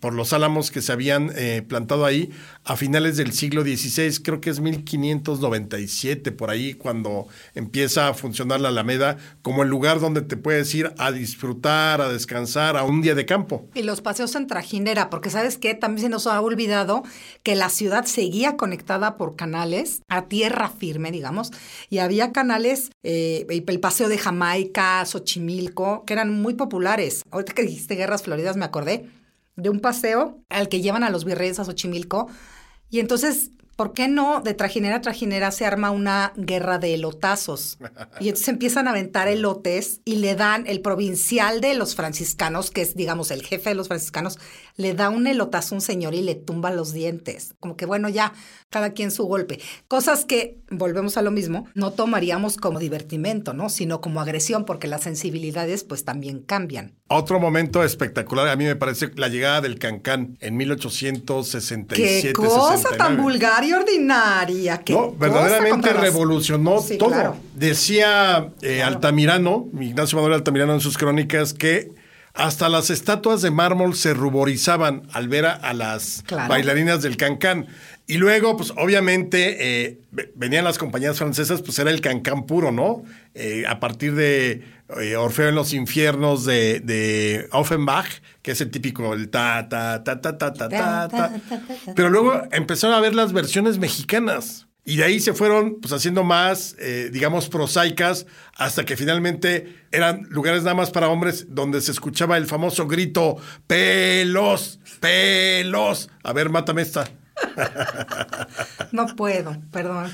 por 0.00 0.14
los 0.14 0.32
álamos 0.32 0.70
que 0.70 0.82
se 0.82 0.92
habían 0.92 1.30
eh, 1.36 1.62
plantado 1.66 2.04
ahí 2.04 2.30
a 2.64 2.76
finales 2.76 3.16
del 3.16 3.32
siglo 3.32 3.62
XVI, 3.62 4.22
creo 4.22 4.40
que 4.40 4.50
es 4.50 4.60
1597, 4.60 6.32
por 6.32 6.50
ahí, 6.50 6.74
cuando 6.74 7.26
empieza 7.54 8.08
a 8.08 8.14
funcionar 8.14 8.60
la 8.60 8.68
Alameda 8.68 9.16
como 9.42 9.62
el 9.62 9.68
lugar 9.68 10.00
donde 10.00 10.22
te 10.22 10.36
puedes 10.36 10.74
ir 10.74 10.92
a 10.98 11.12
disfrutar, 11.12 12.00
a 12.00 12.08
descansar, 12.08 12.76
a 12.76 12.84
un 12.84 13.02
día 13.02 13.14
de 13.14 13.26
campo. 13.26 13.68
Y 13.74 13.82
los 13.82 14.00
paseos 14.00 14.34
en 14.34 14.46
trajinera, 14.46 15.10
porque 15.10 15.30
sabes 15.30 15.58
qué, 15.58 15.74
también 15.74 16.06
se 16.06 16.08
nos 16.08 16.26
ha 16.26 16.40
olvidado 16.40 17.02
que 17.42 17.54
la 17.54 17.70
ciudad 17.70 18.04
seguía 18.04 18.56
conectada 18.56 19.16
por 19.16 19.36
canales 19.36 20.02
a 20.08 20.26
tierra 20.26 20.68
firme, 20.68 21.10
digamos, 21.10 21.52
y 21.88 21.98
había 21.98 22.32
canales, 22.32 22.90
eh, 23.02 23.46
el 23.48 23.80
paseo 23.80 24.08
de 24.08 24.18
Jamaica, 24.18 25.04
Xochimilco, 25.04 26.04
que 26.04 26.12
eran 26.12 26.40
muy 26.42 26.54
populares. 26.54 27.22
Ahorita 27.30 27.54
que 27.54 27.62
dijiste 27.62 27.94
Guerras 27.94 28.22
Floridas 28.22 28.56
me 28.56 28.64
acordé 28.64 29.08
de 29.56 29.70
un 29.70 29.80
paseo 29.80 30.42
al 30.48 30.68
que 30.68 30.80
llevan 30.80 31.04
a 31.04 31.10
los 31.10 31.24
virreyes 31.24 31.58
a 31.58 31.64
Xochimilco. 31.64 32.28
Y 32.88 33.00
entonces 33.00 33.52
¿por 33.80 33.94
qué 33.94 34.08
no 34.08 34.42
de 34.42 34.52
trajinera 34.52 34.96
a 34.96 35.00
trajinera 35.00 35.50
se 35.50 35.64
arma 35.64 35.90
una 35.90 36.34
guerra 36.36 36.76
de 36.76 36.92
elotazos? 36.92 37.78
Y 38.20 38.28
entonces 38.28 38.48
empiezan 38.48 38.86
a 38.86 38.90
aventar 38.90 39.26
elotes 39.26 40.02
y 40.04 40.16
le 40.16 40.34
dan 40.34 40.66
el 40.66 40.82
provincial 40.82 41.62
de 41.62 41.72
los 41.72 41.94
franciscanos, 41.94 42.70
que 42.70 42.82
es, 42.82 42.94
digamos, 42.94 43.30
el 43.30 43.42
jefe 43.42 43.70
de 43.70 43.76
los 43.76 43.88
franciscanos, 43.88 44.38
le 44.76 44.94
da 44.94 45.10
un 45.10 45.26
elotazo 45.26 45.74
a 45.74 45.78
un 45.78 45.82
señor 45.82 46.14
y 46.14 46.22
le 46.22 46.34
tumba 46.34 46.70
los 46.70 46.92
dientes. 46.92 47.54
Como 47.60 47.76
que, 47.76 47.86
bueno, 47.86 48.08
ya, 48.08 48.32
cada 48.70 48.92
quien 48.92 49.10
su 49.10 49.24
golpe. 49.24 49.60
Cosas 49.88 50.24
que, 50.24 50.58
volvemos 50.70 51.16
a 51.16 51.22
lo 51.22 51.30
mismo, 51.30 51.66
no 51.74 51.92
tomaríamos 51.92 52.56
como 52.56 52.78
divertimento, 52.78 53.52
¿no? 53.52 53.68
Sino 53.68 54.00
como 54.00 54.20
agresión, 54.20 54.64
porque 54.64 54.88
las 54.88 55.02
sensibilidades, 55.02 55.84
pues, 55.84 56.04
también 56.04 56.40
cambian. 56.40 56.94
Otro 57.08 57.40
momento 57.40 57.82
espectacular, 57.82 58.48
a 58.48 58.56
mí 58.56 58.64
me 58.64 58.76
parece 58.76 59.10
la 59.16 59.28
llegada 59.28 59.60
del 59.60 59.78
cancán 59.78 60.36
en 60.40 60.56
1867. 60.56 62.28
¡Qué 62.28 62.32
cosa 62.32 62.96
tan 62.96 63.16
vulgar 63.16 63.60
ordinaria. 63.72 64.82
no, 64.88 65.12
verdaderamente 65.12 65.92
revolucionó 65.92 66.76
todo. 66.98 67.36
Decía 67.54 68.52
eh, 68.62 68.82
Altamirano, 68.82 69.68
Ignacio 69.78 70.16
Manuel 70.16 70.34
Altamirano 70.34 70.74
en 70.74 70.80
sus 70.80 70.96
crónicas, 70.96 71.54
que 71.54 71.92
hasta 72.34 72.68
las 72.68 72.90
estatuas 72.90 73.42
de 73.42 73.50
mármol 73.50 73.94
se 73.94 74.14
ruborizaban 74.14 75.02
al 75.12 75.28
ver 75.28 75.46
a, 75.46 75.72
las 75.74 76.24
bailarinas 76.48 77.02
del 77.02 77.16
cancán. 77.16 77.66
Y 78.06 78.18
luego, 78.18 78.56
pues 78.56 78.72
obviamente, 78.76 79.86
eh, 79.86 80.00
venían 80.34 80.64
las 80.64 80.78
compañías 80.78 81.18
francesas, 81.18 81.62
pues 81.62 81.78
era 81.78 81.90
el 81.90 82.00
cancán 82.00 82.46
puro, 82.46 82.72
¿no? 82.72 83.04
Eh, 83.34 83.64
a 83.68 83.78
partir 83.78 84.14
de 84.14 84.64
Orfeo 85.16 85.48
en 85.48 85.54
los 85.54 85.72
infiernos 85.72 86.44
de, 86.44 86.80
de, 86.80 87.48
Offenbach, 87.52 88.08
que 88.42 88.52
es 88.52 88.60
el 88.60 88.70
típico, 88.70 89.14
el 89.14 89.28
ta, 89.28 89.68
ta, 89.68 90.02
ta, 90.02 90.20
ta, 90.20 90.36
ta, 90.36 90.52
ta, 90.52 90.68
ta, 90.68 91.08
ta. 91.08 91.40
Pero 91.94 92.10
luego 92.10 92.42
empezaron 92.50 92.96
a 92.96 93.00
ver 93.00 93.14
las 93.14 93.32
versiones 93.32 93.78
mexicanas. 93.78 94.66
Y 94.90 94.96
de 94.96 95.04
ahí 95.04 95.20
se 95.20 95.34
fueron 95.34 95.76
pues, 95.80 95.92
haciendo 95.92 96.24
más, 96.24 96.74
eh, 96.80 97.10
digamos, 97.12 97.48
prosaicas, 97.48 98.26
hasta 98.56 98.84
que 98.84 98.96
finalmente 98.96 99.84
eran 99.92 100.26
lugares 100.30 100.64
nada 100.64 100.74
más 100.74 100.90
para 100.90 101.08
hombres 101.08 101.46
donde 101.48 101.80
se 101.80 101.92
escuchaba 101.92 102.36
el 102.36 102.46
famoso 102.46 102.88
grito, 102.88 103.36
pelos, 103.68 104.80
pelos. 104.98 106.10
A 106.24 106.32
ver, 106.32 106.50
mátame 106.50 106.82
esta. 106.82 107.08
No 108.90 109.06
puedo, 109.14 109.56
perdón. 109.70 110.10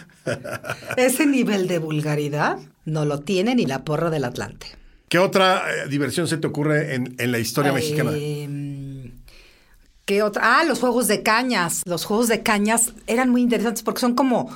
Ese 0.98 1.24
nivel 1.24 1.68
de 1.68 1.78
vulgaridad 1.78 2.58
no 2.84 3.06
lo 3.06 3.20
tiene 3.20 3.54
ni 3.54 3.64
la 3.64 3.82
porra 3.82 4.10
del 4.10 4.24
Atlante. 4.24 4.66
¿Qué 5.08 5.18
otra 5.18 5.62
eh, 5.70 5.88
diversión 5.88 6.28
se 6.28 6.36
te 6.36 6.46
ocurre 6.48 6.94
en, 6.94 7.14
en 7.16 7.32
la 7.32 7.38
historia 7.38 7.72
mexicana? 7.72 8.10
¿Qué 10.06 10.22
otra? 10.22 10.60
Ah, 10.60 10.64
los 10.64 10.78
juegos 10.78 11.08
de 11.08 11.24
cañas. 11.24 11.82
Los 11.84 12.04
juegos 12.04 12.28
de 12.28 12.44
cañas 12.44 12.92
eran 13.08 13.28
muy 13.28 13.42
interesantes 13.42 13.82
porque 13.82 14.00
son 14.00 14.14
como 14.14 14.48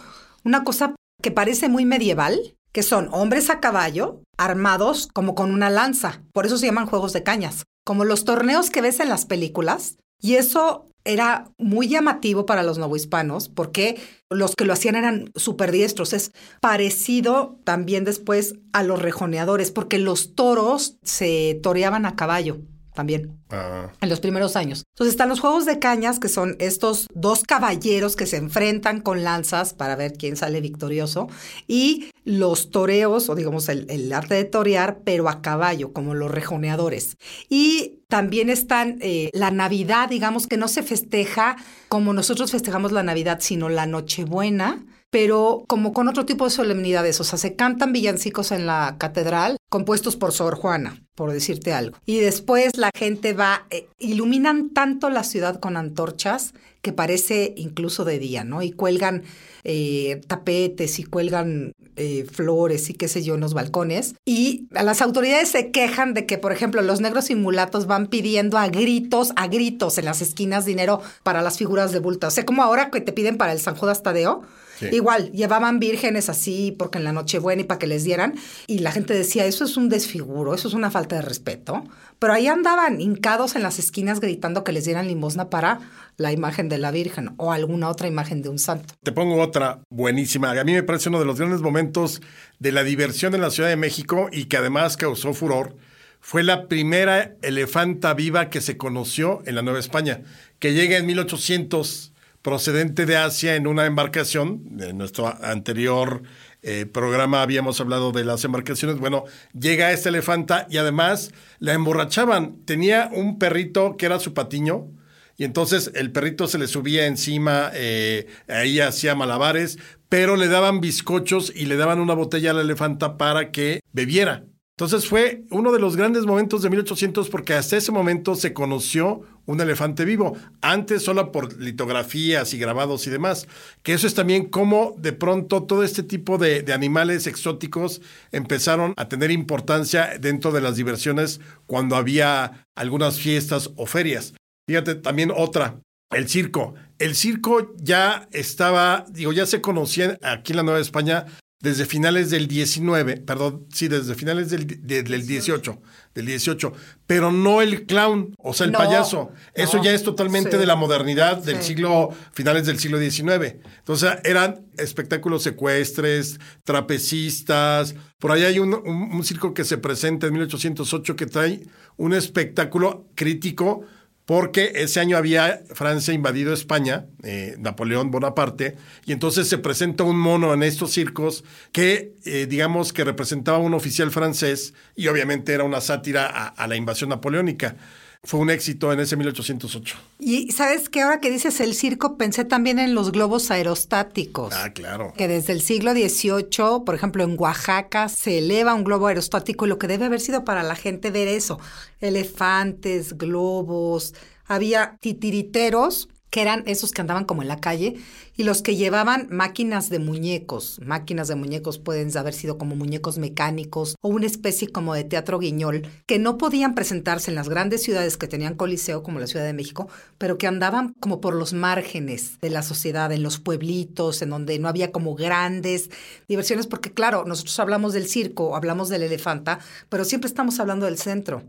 una 0.45 0.63
cosa 0.63 0.95
que 1.21 1.33
parece 1.33 1.69
muy 1.69 1.85
medieval, 1.85 2.55
que 2.73 2.85
son 2.85 3.09
hombres 3.11 3.51
a 3.51 3.59
caballo 3.59 4.23
armados 4.39 5.09
como 5.13 5.35
con 5.35 5.53
una 5.53 5.69
lanza. 5.69 6.23
Por 6.33 6.47
eso 6.47 6.57
se 6.57 6.67
llaman 6.67 6.87
juegos 6.87 7.13
de 7.13 7.25
cañas. 7.25 7.65
Como 7.85 8.05
los 8.05 8.25
torneos 8.25 8.71
que 8.71 8.81
ves 8.81 9.01
en 9.01 9.09
las 9.09 9.27
películas. 9.27 9.97
Y 10.23 10.37
eso 10.37 10.87
era 11.03 11.51
muy 11.59 11.89
llamativo 11.89 12.47
para 12.47 12.63
los 12.63 12.79
novohispanos 12.79 13.49
porque 13.49 13.99
los 14.29 14.55
que 14.55 14.67
lo 14.67 14.73
hacían 14.73 14.95
eran 14.95 15.33
súper 15.35 15.73
diestros. 15.73 16.13
Es 16.13 16.31
parecido 16.61 17.59
también 17.65 18.05
después 18.05 18.55
a 18.73 18.85
los 18.85 19.03
rejoneadores 19.03 19.73
porque 19.73 19.99
los 19.99 20.37
toros 20.37 20.97
se 21.03 21.59
toreaban 21.61 22.07
a 22.07 22.15
caballo 22.15 22.61
también 23.01 23.41
Ah, 23.53 23.91
en 24.01 24.09
los 24.09 24.21
primeros 24.21 24.55
años. 24.55 24.85
Entonces 24.95 25.15
están 25.15 25.29
los 25.29 25.41
juegos 25.41 25.65
de 25.65 25.81
cañas, 25.81 26.21
que 26.21 26.29
son 26.29 26.55
estos 26.61 27.07
dos 27.13 27.43
caballeros 27.43 28.15
que 28.15 28.27
se 28.27 28.37
enfrentan 28.37 29.01
con 29.01 29.25
lanzas 29.25 29.75
para 29.75 29.97
ver 29.97 30.13
quién 30.13 30.37
sale 30.37 30.61
victorioso, 30.61 31.29
y 31.67 32.11
los 32.25 32.71
toreos, 32.71 33.29
o 33.29 33.35
digamos 33.35 33.69
el, 33.69 33.87
el 33.91 34.13
arte 34.13 34.35
de 34.35 34.45
torear, 34.45 35.01
pero 35.05 35.29
a 35.29 35.43
caballo, 35.43 35.93
como 35.93 36.15
los 36.15 36.31
rejoneadores. 36.31 37.17
Y 37.49 38.03
también 38.09 38.51
están 38.51 38.99
eh, 39.01 39.31
la 39.33 39.51
Navidad, 39.51 40.09
digamos 40.09 40.47
que 40.47 40.57
no 40.57 40.69
se 40.69 40.85
festeja 40.85 41.57
como 41.89 42.13
nosotros 42.13 42.53
festejamos 42.53 42.93
la 42.93 43.03
Navidad, 43.03 43.39
sino 43.41 43.69
la 43.69 43.87
Nochebuena 43.87 44.85
pero 45.11 45.65
como 45.67 45.93
con 45.93 46.09
otro 46.09 46.25
tipo 46.25 46.45
de 46.45 46.51
solemnidades. 46.51 47.21
O 47.21 47.25
sea, 47.25 47.39
se 47.39 47.57
cantan 47.57 47.93
villancicos 47.93 48.53
en 48.53 48.67
la 48.67 48.97
catedral 48.99 49.57
compuestos 49.69 50.17
por 50.17 50.33
Sor 50.33 50.57
Juana, 50.57 51.03
por 51.15 51.33
decirte 51.33 51.73
algo. 51.73 51.97
Y 52.07 52.19
después 52.21 52.77
la 52.77 52.91
gente 52.97 53.33
va, 53.33 53.67
eh, 53.71 53.89
iluminan 53.99 54.71
tanto 54.71 55.11
la 55.11 55.25
ciudad 55.25 55.61
con 55.61 55.77
antorchas 55.77 56.55
que 56.83 56.93
parece 56.93 57.53
incluso 57.57 58.05
de 58.05 58.19
día, 58.19 58.43
¿no? 58.43 58.63
Y 58.63 58.73
cuelgan 58.73 59.23
eh, 59.65 60.23
tapetes 60.27 60.99
y 60.99 61.05
cuelgan 61.05 61.73
eh, 61.97 62.25
flores 62.31 62.89
y 62.89 62.95
qué 62.95 63.09
sé 63.09 63.23
yo 63.23 63.35
en 63.35 63.41
los 63.41 63.53
balcones. 63.53 64.15
Y 64.25 64.69
las 64.71 65.03
autoridades 65.03 65.51
se 65.51 65.71
quejan 65.71 66.15
de 66.15 66.25
que, 66.25 66.39
por 66.39 66.53
ejemplo, 66.53 66.81
los 66.81 67.01
negros 67.01 67.29
y 67.31 67.35
mulatos 67.35 67.87
van 67.87 68.07
pidiendo 68.07 68.57
a 68.57 68.69
gritos, 68.69 69.33
a 69.37 69.49
gritos 69.49 69.99
en 69.99 70.07
las 70.07 70.23
esquinas 70.23 70.65
dinero 70.65 71.03
para 71.23 71.43
las 71.43 71.59
figuras 71.59 71.93
de 71.93 71.99
bulto. 71.99 72.29
O 72.29 72.31
sea, 72.31 72.47
como 72.47 72.63
ahora 72.63 72.91
que 72.91 73.03
te 73.03 73.13
piden 73.13 73.37
para 73.37 73.53
el 73.53 73.61
San 73.61 73.77
Judas 73.77 74.03
Tadeo. 74.03 74.43
Sí. 74.81 74.89
Igual, 74.93 75.31
llevaban 75.33 75.79
vírgenes 75.79 76.29
así 76.29 76.75
porque 76.77 76.99
en 76.99 77.05
la 77.05 77.13
Nochebuena 77.13 77.63
y 77.63 77.65
para 77.65 77.79
que 77.79 77.87
les 77.87 78.03
dieran. 78.03 78.35
Y 78.67 78.79
la 78.79 78.93
gente 78.93 79.15
decía, 79.15 79.45
eso 79.45 79.65
es 79.65 79.77
un 79.77 79.89
desfiguro, 79.89 80.55
eso 80.55 80.69
es 80.69 80.75
una 80.75 80.91
falta 80.91 81.17
de 81.17 81.23
respeto. 81.23 81.85
Pero 82.19 82.33
ahí 82.33 82.49
andaban 82.49 83.01
hincados 83.01 83.57
en 83.57 83.63
las 83.63 83.79
esquinas 83.79 84.21
gritando 84.21 84.65
que 84.65 84.73
les 84.73 84.85
dieran 84.85 85.07
limosna 85.07 85.51
para 85.51 85.81
la 86.17 86.33
imagen 86.33 86.69
de 86.69 86.79
la 86.79 86.91
Virgen 86.91 87.31
o 87.37 87.53
alguna 87.53 87.89
otra 87.89 88.09
imagen 88.09 88.43
de 88.43 88.49
un 88.49 88.59
santo. 88.59 88.95
Te 89.03 89.13
pongo 89.13 89.41
otra 89.41 89.81
buenísima. 89.91 90.51
A 90.51 90.65
mí 90.65 90.73
me 90.73 90.83
parece 90.83 91.09
uno 91.09 91.19
de 91.19 91.25
los 91.25 91.39
grandes 91.39 91.61
momentos 91.61 92.21
de 92.59 92.73
la 92.73 92.85
diversión 92.85 93.35
en 93.35 93.41
la 93.41 93.51
Ciudad 93.51 93.69
de 93.69 93.77
México 93.77 94.29
y 94.33 94.47
que 94.47 94.57
además 94.57 94.97
causó 94.97 95.35
furor. 95.35 95.77
Fue 96.21 96.43
la 96.43 96.69
primera 96.69 97.37
elefanta 97.41 98.13
viva 98.13 98.51
que 98.51 98.61
se 98.61 98.77
conoció 98.77 99.43
en 99.47 99.55
la 99.55 99.63
Nueva 99.63 99.79
España, 99.79 100.21
que 100.59 100.75
llega 100.75 100.99
en 100.99 101.07
1800 101.07 102.13
procedente 102.43 103.07
de 103.07 103.17
Asia 103.17 103.57
en 103.57 103.67
una 103.67 103.87
embarcación. 103.87 104.79
En 104.81 104.99
nuestro 104.99 105.27
anterior 105.43 106.23
eh, 106.63 106.87
programa 106.87 107.43
habíamos 107.43 107.81
hablado 107.81 108.13
de 108.13 108.25
las 108.25 108.45
embarcaciones. 108.45 108.99
Bueno, 108.99 109.25
llega 109.59 109.93
esta 109.93 110.09
elefanta 110.09 110.67
y 110.71 110.79
además 110.79 111.33
la 111.59 111.75
emborrachaban. 111.75 112.65
Tenía 112.65 113.11
un 113.13 113.39
perrito 113.39 113.97
que 113.97 114.07
era 114.07 114.21
su 114.21 114.35
patiño. 114.35 114.89
Y 115.37 115.45
entonces 115.45 115.91
el 115.95 116.13
perrito 116.13 116.49
se 116.49 116.59
le 116.59 116.67
subía 116.67 117.07
encima, 117.07 117.71
eh, 117.73 118.27
ahí 118.47 118.79
hacía 118.79 119.15
malabares, 119.15 119.79
pero 120.11 120.37
le 120.37 120.49
daban 120.49 120.83
bizcochos 120.83 121.51
y 121.57 121.65
le 121.65 121.77
daban 121.77 121.99
una 121.99 122.13
botella 122.13 122.51
a 122.51 122.55
la 122.55 122.61
elefanta 122.61 123.17
para 123.17 123.51
que 123.51 123.81
bebiera. 123.91 124.45
Entonces 124.81 125.11
fue 125.11 125.45
uno 125.51 125.73
de 125.73 125.79
los 125.79 125.95
grandes 125.95 126.25
momentos 126.25 126.63
de 126.63 126.71
1800 126.71 127.29
porque 127.29 127.53
hasta 127.53 127.77
ese 127.77 127.93
momento 127.93 128.35
se 128.35 128.55
conoció 128.55 129.21
un 129.45 129.61
elefante 129.61 130.07
vivo, 130.07 130.39
antes 130.63 131.03
solo 131.03 131.33
por 131.33 131.61
litografías 131.61 132.55
y 132.55 132.59
grabados 132.59 133.07
y 133.07 133.11
demás, 133.11 133.47
que 133.83 133.93
eso 133.93 134.07
es 134.07 134.15
también 134.15 134.47
como 134.47 134.95
de 134.97 135.13
pronto 135.13 135.65
todo 135.65 135.85
este 135.85 136.03
tipo 136.03 136.39
de, 136.39 136.63
de 136.63 136.73
animales 136.73 137.27
exóticos 137.27 138.01
empezaron 138.33 138.95
a 138.97 139.07
tener 139.07 139.31
importancia 139.31 140.17
dentro 140.19 140.51
de 140.51 140.63
las 140.63 140.77
diversiones 140.77 141.43
cuando 141.67 141.95
había 141.95 142.65
algunas 142.75 143.21
fiestas 143.21 143.73
o 143.77 143.85
ferias. 143.85 144.33
Fíjate, 144.67 144.95
también 144.95 145.31
otra, 145.37 145.79
el 146.11 146.27
circo. 146.27 146.73
El 146.99 147.17
circo 147.17 147.75
ya 147.77 148.29
estaba, 148.33 149.05
digo, 149.11 149.35
ya 149.35 149.45
se 149.45 149.61
conocía 149.61 150.19
aquí 150.23 150.53
en 150.53 150.57
la 150.57 150.63
Nueva 150.63 150.81
España 150.81 151.27
desde 151.61 151.85
finales 151.85 152.31
del 152.31 152.47
19, 152.49 153.19
perdón, 153.19 153.67
sí, 153.73 153.87
desde 153.89 154.15
finales 154.15 154.49
del, 154.51 154.67
de, 154.67 155.03
del 155.03 155.27
18, 155.27 155.79
del 156.15 156.27
18, 156.27 156.73
pero 157.07 157.31
no 157.33 157.61
el 157.61 157.85
clown, 157.85 158.35
o 158.39 158.55
sea, 158.55 158.65
el 158.67 158.73
No, 158.73 158.79
payaso. 158.79 159.31
Eso 159.55 159.77
no, 159.77 159.85
ya 159.85 159.93
es 159.93 160.03
totalmente 160.03 160.53
sí. 160.53 160.57
de 160.57 160.65
la 160.67 160.75
modernidad 160.77 161.37
del 161.37 161.59
Sí. 161.59 161.69
siglo, 161.75 162.11
finales 162.33 162.65
del 162.67 162.79
siglo 162.79 162.99
19. 162.99 163.61
Entonces 163.79 164.11
eran 164.25 164.63
espectáculos 164.79 165.43
secuestres, 165.43 166.39
trapecistas. 166.65 167.95
Por 168.19 168.33
ahí 168.33 168.45
hay 168.45 168.59
un, 168.59 168.75
un- 168.75 169.15
un 169.15 169.25
circo 169.25 169.55
que 169.55 169.65
se 169.65 169.79
presenta 169.79 170.27
en 170.27 170.33
1808 170.35 171.17
que 171.17 171.27
trae 171.27 171.63
un 171.97 172.13
espectáculo 172.15 173.07
crítico 173.15 173.83
porque 174.27 174.73
ese 174.77 175.01
año 175.01 175.17
había 175.17 175.63
Francia 175.75 176.15
invadido 176.15 176.53
España, 176.53 177.07
eh, 177.23 177.57
Napoleón 177.59 178.11
Bonaparte, 178.11 178.77
y 179.05 179.13
entonces 179.13 179.49
se 179.49 179.59
presenta 179.59 180.05
un 180.05 180.19
mono 180.19 180.55
en 180.55 180.63
estos 180.63 180.93
circos 180.93 181.45
que, 181.73 182.15
eh, 182.25 182.47
digamos, 182.49 182.93
que 182.93 183.05
representaba 183.05 183.59
a 183.59 183.61
un 183.61 183.75
oficial 183.75 184.11
francés 184.11 184.75
y 184.95 185.09
obviamente 185.09 185.53
era 185.53 185.65
una 185.65 185.81
sátira 185.81 186.27
a, 186.27 186.49
a 186.49 186.67
la 186.67 186.77
invasión 186.77 187.11
napoleónica. 187.11 187.77
Fue 188.23 188.39
un 188.39 188.51
éxito 188.51 188.93
en 188.93 189.01
ese 189.01 189.17
1808. 189.17 189.97
Y 190.19 190.53
sabes 190.53 190.91
que 190.91 191.01
ahora 191.01 191.21
que 191.21 191.31
dices 191.31 191.59
el 191.61 191.75
circo, 191.75 192.19
pensé 192.19 192.45
también 192.45 192.79
en 192.79 192.95
los 192.95 193.13
globos 193.13 193.51
aerostáticos. 193.51 194.53
Ah, 194.55 194.75
claro. 194.75 195.15
Que 195.17 195.27
desde 195.27 195.55
el 195.55 195.63
siglo 195.63 195.93
XVIII, 195.93 196.85
por 196.85 196.95
ejemplo, 196.95 197.25
en 197.25 197.37
Oaxaca 197.39 198.11
se 198.11 198.39
eleva 198.39 198.75
un 198.75 198.85
globo 198.85 199.07
aerostático 199.07 199.65
y 199.65 199.71
lo 199.71 199.79
que 199.79 199.87
debe 199.87 200.05
haber 200.05 200.21
sido 200.21 200.45
para 200.45 200.63
la 200.63 200.77
gente 200.77 201.11
ver 201.11 201.29
eso, 201.29 201.59
elefantes, 202.01 203.17
globos, 203.17 204.15
había 204.45 204.97
titiriteros 205.01 206.09
que 206.31 206.43
eran 206.43 206.63
esos 206.67 206.93
que 206.93 207.01
andaban 207.01 207.25
como 207.25 207.43
en 207.43 207.49
la 207.49 207.61
calle, 207.61 207.97
y 208.37 208.45
los 208.45 208.63
que 208.63 208.77
llevaban 208.77 209.29
máquinas 209.31 209.91
de 209.91 209.99
muñecos. 209.99 210.81
Máquinas 210.85 211.29
de 211.29 211.35
muñecos 211.35 211.79
pueden 211.79 212.17
haber 212.17 212.33
sido 212.33 212.57
como 212.57 212.77
muñecos 212.77 213.19
mecánicos 213.19 213.97
o 214.01 214.09
una 214.09 214.27
especie 214.27 214.69
como 214.69 214.95
de 214.95 215.05
teatro 215.05 215.39
guiñol, 215.39 215.87
que 216.07 216.19
no 216.19 216.39
podían 216.39 216.75
presentarse 216.75 217.31
en 217.31 217.35
las 217.35 217.49
grandes 217.49 217.83
ciudades 217.83 218.17
que 218.17 218.29
tenían 218.29 218.55
coliseo, 218.55 219.03
como 219.03 219.21
la 219.21 219.27
Ciudad 219.27 219.45
de 219.45 219.53
México, 219.53 219.89
pero 220.19 220.39
que 220.39 220.47
andaban 220.47 220.95
como 221.01 221.21
por 221.21 221.35
los 221.35 221.53
márgenes 221.53 222.41
de 222.41 222.51
la 222.51 222.63
sociedad, 222.63 223.13
en 223.13 223.23
los 223.23 223.39
pueblitos, 223.39 224.23
en 224.23 224.31
donde 224.31 224.59
no 224.59 224.69
había 224.69 224.93
como 224.93 225.15
grandes 225.15 225.91
diversiones, 226.29 226.67
porque 226.67 226.93
claro, 226.93 227.25
nosotros 227.27 227.59
hablamos 227.61 227.93
del 227.93 228.07
circo, 228.07 228.57
hablamos 228.57 228.89
del 228.89 229.03
elefanta, 229.03 229.59
pero 229.89 230.05
siempre 230.05 230.29
estamos 230.29 230.61
hablando 230.61 230.87
del 230.87 230.99
centro. 230.99 231.43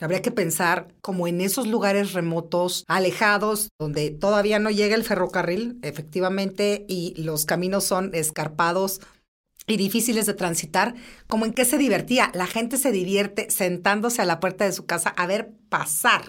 Habría 0.00 0.22
que 0.22 0.30
pensar 0.30 0.88
como 1.00 1.26
en 1.26 1.40
esos 1.40 1.66
lugares 1.66 2.12
remotos, 2.12 2.84
alejados, 2.86 3.70
donde 3.78 4.10
todavía 4.10 4.58
no 4.58 4.70
llega 4.70 4.94
el 4.94 5.04
ferrocarril, 5.04 5.78
efectivamente, 5.82 6.84
y 6.88 7.14
los 7.20 7.46
caminos 7.46 7.84
son 7.84 8.10
escarpados 8.14 9.00
y 9.66 9.76
difíciles 9.76 10.26
de 10.26 10.34
transitar, 10.34 10.94
como 11.26 11.44
en 11.44 11.52
qué 11.52 11.64
se 11.64 11.78
divertía. 11.78 12.30
La 12.34 12.46
gente 12.46 12.78
se 12.78 12.92
divierte 12.92 13.50
sentándose 13.50 14.22
a 14.22 14.24
la 14.24 14.40
puerta 14.40 14.64
de 14.64 14.72
su 14.72 14.86
casa 14.86 15.10
a 15.10 15.26
ver 15.26 15.52
pasar 15.68 16.22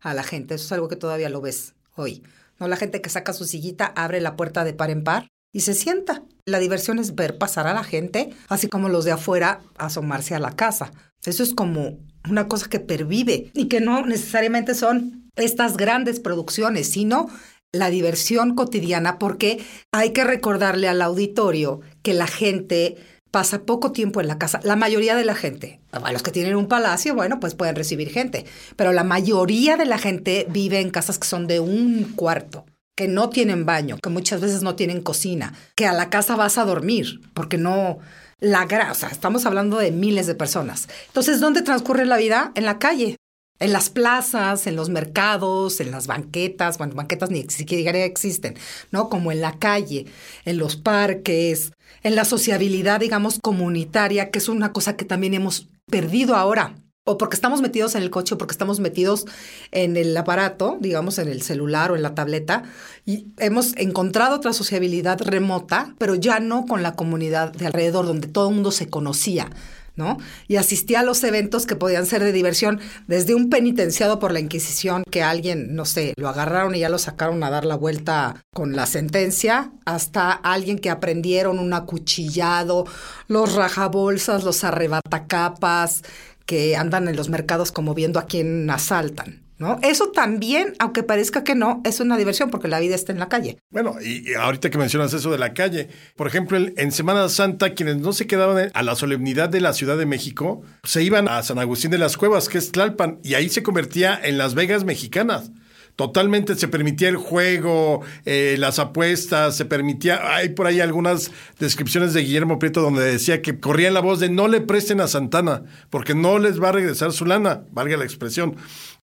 a 0.00 0.14
la 0.14 0.22
gente. 0.22 0.54
Eso 0.54 0.66
es 0.66 0.72
algo 0.72 0.88
que 0.88 0.96
todavía 0.96 1.28
lo 1.28 1.40
ves 1.40 1.74
hoy. 1.96 2.22
No 2.58 2.68
la 2.68 2.76
gente 2.76 3.00
que 3.00 3.10
saca 3.10 3.32
su 3.32 3.44
sillita, 3.44 3.86
abre 3.86 4.20
la 4.20 4.36
puerta 4.36 4.64
de 4.64 4.72
par 4.72 4.90
en 4.90 5.04
par 5.04 5.28
y 5.52 5.60
se 5.60 5.74
sienta. 5.74 6.22
La 6.46 6.58
diversión 6.58 6.98
es 6.98 7.14
ver 7.14 7.38
pasar 7.38 7.66
a 7.66 7.74
la 7.74 7.84
gente, 7.84 8.30
así 8.48 8.68
como 8.68 8.88
los 8.88 9.04
de 9.04 9.12
afuera 9.12 9.60
asomarse 9.76 10.34
a 10.34 10.38
la 10.38 10.52
casa. 10.52 10.92
Eso 11.24 11.42
es 11.42 11.54
como 11.54 11.98
una 12.28 12.48
cosa 12.48 12.68
que 12.68 12.80
pervive 12.80 13.50
y 13.54 13.66
que 13.66 13.80
no 13.80 14.04
necesariamente 14.04 14.74
son 14.74 15.30
estas 15.36 15.76
grandes 15.76 16.20
producciones, 16.20 16.90
sino 16.90 17.28
la 17.72 17.90
diversión 17.90 18.54
cotidiana, 18.54 19.18
porque 19.18 19.64
hay 19.92 20.10
que 20.10 20.24
recordarle 20.24 20.88
al 20.88 21.02
auditorio 21.02 21.80
que 22.02 22.14
la 22.14 22.26
gente 22.26 22.96
pasa 23.30 23.62
poco 23.62 23.92
tiempo 23.92 24.20
en 24.20 24.26
la 24.26 24.38
casa, 24.38 24.60
la 24.64 24.74
mayoría 24.76 25.14
de 25.14 25.24
la 25.24 25.36
gente. 25.36 25.80
Los 26.12 26.22
que 26.22 26.32
tienen 26.32 26.56
un 26.56 26.66
palacio, 26.66 27.14
bueno, 27.14 27.38
pues 27.38 27.54
pueden 27.54 27.76
recibir 27.76 28.10
gente, 28.10 28.44
pero 28.76 28.92
la 28.92 29.04
mayoría 29.04 29.76
de 29.76 29.86
la 29.86 29.98
gente 29.98 30.46
vive 30.50 30.80
en 30.80 30.90
casas 30.90 31.18
que 31.18 31.28
son 31.28 31.46
de 31.46 31.60
un 31.60 32.12
cuarto 32.16 32.66
que 32.96 33.08
no 33.08 33.30
tienen 33.30 33.64
baño, 33.64 33.96
que 34.02 34.10
muchas 34.10 34.40
veces 34.40 34.62
no 34.62 34.74
tienen 34.74 35.00
cocina, 35.00 35.54
que 35.74 35.86
a 35.86 35.92
la 35.92 36.10
casa 36.10 36.36
vas 36.36 36.58
a 36.58 36.64
dormir, 36.64 37.20
porque 37.32 37.56
no 37.56 37.98
la 38.40 38.64
grasa, 38.64 39.08
estamos 39.08 39.46
hablando 39.46 39.78
de 39.78 39.90
miles 39.90 40.26
de 40.26 40.34
personas. 40.34 40.88
Entonces, 41.08 41.40
¿dónde 41.40 41.62
transcurre 41.62 42.06
la 42.06 42.16
vida? 42.16 42.52
En 42.54 42.64
la 42.64 42.78
calle, 42.78 43.16
en 43.58 43.72
las 43.72 43.90
plazas, 43.90 44.66
en 44.66 44.76
los 44.76 44.88
mercados, 44.88 45.80
en 45.80 45.90
las 45.90 46.06
banquetas, 46.06 46.78
bueno, 46.78 46.94
banquetas 46.94 47.30
ni 47.30 47.42
siquiera 47.48 48.02
existen, 48.04 48.56
¿no? 48.90 49.08
Como 49.10 49.30
en 49.30 49.42
la 49.42 49.58
calle, 49.58 50.06
en 50.46 50.58
los 50.58 50.76
parques, 50.76 51.72
en 52.02 52.14
la 52.14 52.24
sociabilidad, 52.24 53.00
digamos, 53.00 53.38
comunitaria, 53.42 54.30
que 54.30 54.38
es 54.38 54.48
una 54.48 54.72
cosa 54.72 54.96
que 54.96 55.04
también 55.04 55.34
hemos 55.34 55.68
perdido 55.90 56.34
ahora 56.34 56.74
o 57.10 57.18
porque 57.18 57.34
estamos 57.34 57.60
metidos 57.60 57.94
en 57.96 58.02
el 58.02 58.10
coche 58.10 58.34
o 58.34 58.38
porque 58.38 58.52
estamos 58.52 58.78
metidos 58.78 59.26
en 59.72 59.96
el 59.96 60.16
aparato, 60.16 60.78
digamos 60.80 61.18
en 61.18 61.28
el 61.28 61.42
celular 61.42 61.90
o 61.90 61.96
en 61.96 62.02
la 62.02 62.14
tableta, 62.14 62.62
y 63.04 63.26
hemos 63.38 63.76
encontrado 63.76 64.36
otra 64.36 64.52
sociabilidad 64.52 65.20
remota, 65.20 65.94
pero 65.98 66.14
ya 66.14 66.38
no 66.38 66.66
con 66.66 66.82
la 66.82 66.94
comunidad 66.94 67.52
de 67.52 67.66
alrededor, 67.66 68.06
donde 68.06 68.28
todo 68.28 68.48
el 68.48 68.54
mundo 68.54 68.70
se 68.70 68.88
conocía. 68.88 69.50
¿no? 69.96 70.16
Y 70.48 70.56
asistía 70.56 71.00
a 71.00 71.02
los 71.02 71.22
eventos 71.24 71.66
que 71.66 71.76
podían 71.76 72.06
ser 72.06 72.24
de 72.24 72.32
diversión, 72.32 72.80
desde 73.06 73.34
un 73.34 73.50
penitenciado 73.50 74.18
por 74.18 74.32
la 74.32 74.40
Inquisición, 74.40 75.02
que 75.10 75.22
alguien, 75.22 75.74
no 75.74 75.84
sé, 75.84 76.14
lo 76.16 76.28
agarraron 76.28 76.74
y 76.74 76.78
ya 76.78 76.88
lo 76.88 76.98
sacaron 76.98 77.42
a 77.42 77.50
dar 77.50 77.66
la 77.66 77.76
vuelta 77.76 78.42
con 78.54 78.74
la 78.74 78.86
sentencia, 78.86 79.72
hasta 79.84 80.32
alguien 80.32 80.78
que 80.78 80.88
aprendieron 80.88 81.58
un 81.58 81.74
acuchillado, 81.74 82.86
los 83.28 83.54
rajabolsas, 83.54 84.44
los 84.44 84.64
arrebatacapas, 84.64 86.02
que 86.50 86.74
andan 86.74 87.06
en 87.06 87.14
los 87.14 87.28
mercados 87.28 87.70
como 87.70 87.94
viendo 87.94 88.18
a 88.18 88.26
quién 88.26 88.68
asaltan. 88.70 89.44
¿No? 89.56 89.78
Eso 89.82 90.10
también, 90.10 90.72
aunque 90.78 91.02
parezca 91.04 91.44
que 91.44 91.54
no, 91.54 91.80
es 91.84 92.00
una 92.00 92.16
diversión 92.16 92.50
porque 92.50 92.66
la 92.66 92.80
vida 92.80 92.96
está 92.96 93.12
en 93.12 93.20
la 93.20 93.28
calle. 93.28 93.58
Bueno, 93.70 93.96
y, 94.00 94.32
ahorita 94.32 94.68
que 94.70 94.78
mencionas 94.78 95.12
eso 95.12 95.30
de 95.30 95.38
la 95.38 95.52
calle, 95.52 95.90
por 96.16 96.26
ejemplo, 96.26 96.58
en 96.58 96.92
Semana 96.92 97.28
Santa, 97.28 97.74
quienes 97.74 97.98
no 97.98 98.12
se 98.12 98.26
quedaban 98.26 98.72
a 98.72 98.82
la 98.82 98.96
solemnidad 98.96 99.48
de 99.50 99.60
la 99.60 99.74
Ciudad 99.74 99.98
de 99.98 100.06
México, 100.06 100.62
se 100.82 101.04
iban 101.04 101.28
a 101.28 101.42
San 101.42 101.58
Agustín 101.58 101.90
de 101.90 101.98
las 101.98 102.16
Cuevas, 102.16 102.48
que 102.48 102.56
es 102.58 102.72
Tlalpan, 102.72 103.20
y 103.22 103.34
ahí 103.34 103.48
se 103.48 103.62
convertía 103.62 104.18
en 104.20 104.38
Las 104.38 104.54
Vegas 104.54 104.84
mexicanas 104.84 105.52
totalmente 106.00 106.54
se 106.54 106.66
permitía 106.66 107.10
el 107.10 107.18
juego, 107.18 108.00
eh, 108.24 108.56
las 108.58 108.78
apuestas, 108.78 109.54
se 109.54 109.66
permitía, 109.66 110.34
hay 110.34 110.48
por 110.48 110.66
ahí 110.66 110.80
algunas 110.80 111.30
descripciones 111.58 112.14
de 112.14 112.22
Guillermo 112.22 112.58
Prieto 112.58 112.80
donde 112.80 113.02
decía 113.04 113.42
que 113.42 113.60
corría 113.60 113.90
la 113.90 114.00
voz 114.00 114.18
de 114.18 114.30
no 114.30 114.48
le 114.48 114.62
presten 114.62 115.02
a 115.02 115.08
Santana, 115.08 115.64
porque 115.90 116.14
no 116.14 116.38
les 116.38 116.58
va 116.58 116.70
a 116.70 116.72
regresar 116.72 117.12
su 117.12 117.26
lana, 117.26 117.64
valga 117.70 117.98
la 117.98 118.04
expresión 118.04 118.56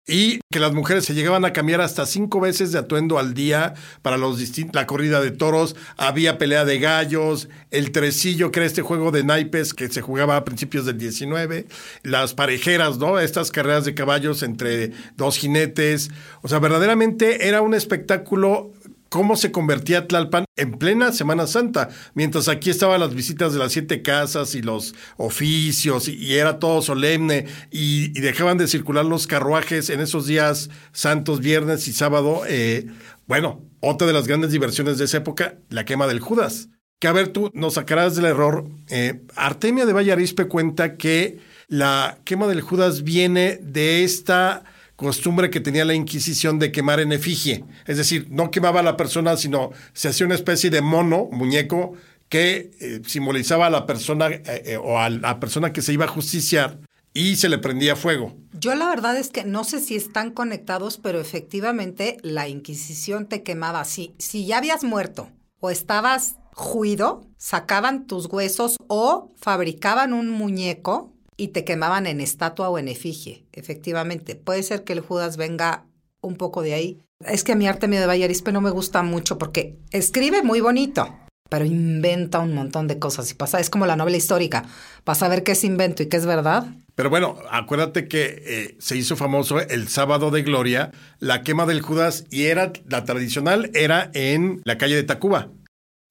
y 0.08 0.40
que 0.52 0.60
las 0.60 0.74
mujeres 0.74 1.06
se 1.06 1.16
llegaban 1.16 1.46
a 1.46 1.54
cambiar 1.54 1.82
hasta 1.82 2.06
cinco 2.06 2.40
veces 2.40 2.72
de 2.72 2.80
atuendo 2.80 3.18
al 3.18 3.34
día 3.34 3.74
para 4.02 4.18
los 4.18 4.40
la 4.74 4.86
corrida 4.86 5.22
de 5.22 5.32
toros, 5.32 5.76
había 5.98 6.38
pelea 6.38 6.66
de 6.66 6.80
gallos, 6.80 7.50
el 7.72 7.92
tresillo, 7.92 8.52
que 8.52 8.60
era 8.60 8.68
este 8.68 8.82
juego 8.82 9.12
de 9.12 9.24
naipes 9.24 9.74
que 9.74 9.90
se 9.90 10.02
jugaba 10.02 10.38
a 10.38 10.46
principios 10.46 10.86
del 10.86 10.98
19, 10.98 11.66
las 12.04 12.34
parejeras, 12.34 12.98
¿no? 12.98 13.20
Estas 13.20 13.52
carreras 13.52 13.86
de 13.86 13.96
caballos 13.96 14.44
entre 14.44 14.92
dos 15.18 15.38
jinetes, 15.38 16.12
o 16.42 16.48
sea, 16.48 16.60
verdaderamente 16.60 17.48
era 17.48 17.62
un 17.62 17.74
espectáculo 17.74 18.72
cómo 19.16 19.38
se 19.38 19.54
convertía 19.54 20.10
Tlalpan 20.10 20.44
en 20.58 20.74
plena 20.74 21.14
Semana 21.14 21.48
Santa, 21.48 21.88
mientras 22.16 22.50
aquí 22.50 22.70
estaban 22.70 23.00
las 23.00 23.16
visitas 23.16 23.54
de 23.54 23.60
las 23.60 23.72
siete 23.72 24.02
casas 24.02 24.56
y 24.56 24.62
los 24.62 24.94
oficios 25.16 26.10
y, 26.10 26.34
era 26.34 26.60
todo 26.60 26.82
solemne 26.82 27.46
y, 27.72 28.10
dejaban 28.20 28.58
de 28.58 28.68
circular 28.68 29.06
los 29.06 29.26
carruajes 29.26 29.90
en 29.90 30.02
esos 30.02 30.28
días 30.28 30.70
santos, 30.92 31.40
viernes 31.40 31.88
y 31.88 31.94
sábado. 31.94 32.42
Eh, 32.46 32.88
bueno, 33.26 33.64
otra 33.80 34.06
de 34.06 34.12
las 34.12 34.28
grandes 34.28 34.52
diversiones 34.52 34.98
de 34.98 35.06
esa 35.06 35.20
época, 35.20 35.60
la 35.70 35.86
quema 35.86 36.08
del 36.08 36.20
Judas. 36.20 36.68
Que 37.00 37.08
a 37.08 37.14
ver, 37.14 37.30
tú 37.30 37.52
nos 37.54 37.76
sacarás 37.76 38.18
del 38.18 38.26
error. 38.26 38.66
Eh, 38.90 39.22
Artemia 39.38 39.86
de 39.86 39.94
Vallarispe 39.94 40.50
cuenta 40.50 40.98
que 40.98 41.40
la 41.70 42.18
quema 42.26 42.48
del 42.48 42.60
Judas 42.60 43.04
viene 43.04 43.60
de 43.62 44.04
esta 44.04 44.66
costumbre 44.96 45.50
que 45.50 45.60
tenía 45.60 45.86
la 45.86 45.94
Inquisición 45.94 46.60
de 46.60 46.72
quemar 46.72 47.00
en 47.00 47.12
efigie. 47.12 47.66
Es 47.86 47.98
decir, 47.98 48.28
no 48.30 48.52
quemaba 48.52 48.80
a 48.80 48.84
la 48.84 48.98
persona, 48.98 49.38
sino 49.38 49.72
se 49.94 50.08
hacía 50.08 50.26
una 50.26 50.36
especie 50.36 50.70
de 50.70 50.82
mono, 50.82 51.28
muñeco, 51.32 51.94
que 52.30 52.72
eh, 52.80 53.02
simbolizaba 53.06 53.68
a 53.68 53.70
la 53.70 53.86
persona 53.86 54.30
eh, 54.30 54.42
eh, 54.46 54.78
o 54.78 54.98
a 55.00 55.10
la 55.10 55.40
persona 55.40 55.74
que 55.74 55.82
se 55.82 55.94
iba 55.94 56.06
a 56.06 56.10
justiciar 56.10 56.80
y 57.14 57.38
se 57.38 57.50
le 57.50 57.58
prendía 57.58 57.96
fuego. 57.96 58.36
Yo 58.54 58.76
la 58.76 58.88
verdad 58.88 59.18
es 59.18 59.30
que 59.30 59.46
no 59.46 59.64
sé 59.64 59.80
si 59.80 59.96
están 59.96 60.32
conectados, 60.32 60.98
pero 60.98 61.20
efectivamente 61.20 62.18
la 62.22 62.48
Inquisición 62.48 63.28
te 63.28 63.44
quemaba. 63.44 63.86
Si, 63.86 64.16
si 64.18 64.46
ya 64.46 64.58
habías 64.58 64.84
muerto 64.84 65.30
o 65.60 65.70
estabas 65.70 66.36
juido, 66.54 67.26
sacaban 67.38 68.08
tus 68.08 68.26
huesos 68.28 68.78
o 68.88 69.34
fabricaban 69.38 70.14
un 70.14 70.30
muñeco 70.30 71.15
y 71.38 71.50
te 71.50 71.64
quemaban 71.66 72.08
en 72.08 72.22
estatua 72.22 72.70
o 72.70 72.78
en 72.78 72.88
efigie, 72.88 73.46
efectivamente. 73.52 74.36
Puede 74.36 74.64
ser 74.64 74.84
que 74.84 74.94
el 74.94 75.02
Judas 75.02 75.38
venga 75.38 75.86
un 76.22 76.36
poco 76.36 76.62
de 76.62 76.74
ahí. 76.74 77.00
Es 77.20 77.44
que 77.44 77.54
a 77.54 77.56
mi 77.56 77.68
arte 77.68 77.88
de 77.88 78.06
Vallarispe 78.06 78.52
no 78.52 78.62
me 78.62 78.72
gusta 78.72 79.04
mucho 79.04 79.38
porque 79.38 79.78
escribe 79.92 80.44
muy 80.44 80.60
bonito, 80.62 81.18
pero 81.50 81.66
inventa 81.66 82.40
un 82.40 82.54
montón 82.54 82.88
de 82.88 83.00
cosas 83.00 83.30
y 83.32 83.36
pasa, 83.36 83.60
es 83.60 83.70
como 83.70 83.86
la 83.86 83.96
novela 83.96 84.18
histórica, 84.18 84.66
para 85.04 85.16
saber 85.16 85.44
qué 85.44 85.54
es 85.54 85.64
invento 85.64 86.04
y 86.04 86.08
qué 86.08 86.18
es 86.18 86.26
verdad. 86.26 86.68
Pero 86.96 87.10
bueno, 87.10 87.38
acuérdate 87.52 88.08
que 88.08 88.42
eh, 88.46 88.76
se 88.80 88.96
hizo 88.96 89.16
famoso 89.16 89.60
el 89.60 89.90
sábado 89.90 90.32
de 90.32 90.44
gloria, 90.44 90.92
la 91.20 91.44
quema 91.44 91.66
del 91.66 91.82
Judas, 91.82 92.26
y 92.30 92.46
era, 92.46 92.72
la 92.88 93.04
tradicional 93.04 93.70
era 93.74 94.12
en 94.14 94.62
la 94.64 94.78
calle 94.78 94.96
de 94.96 95.04
Tacuba. 95.04 95.50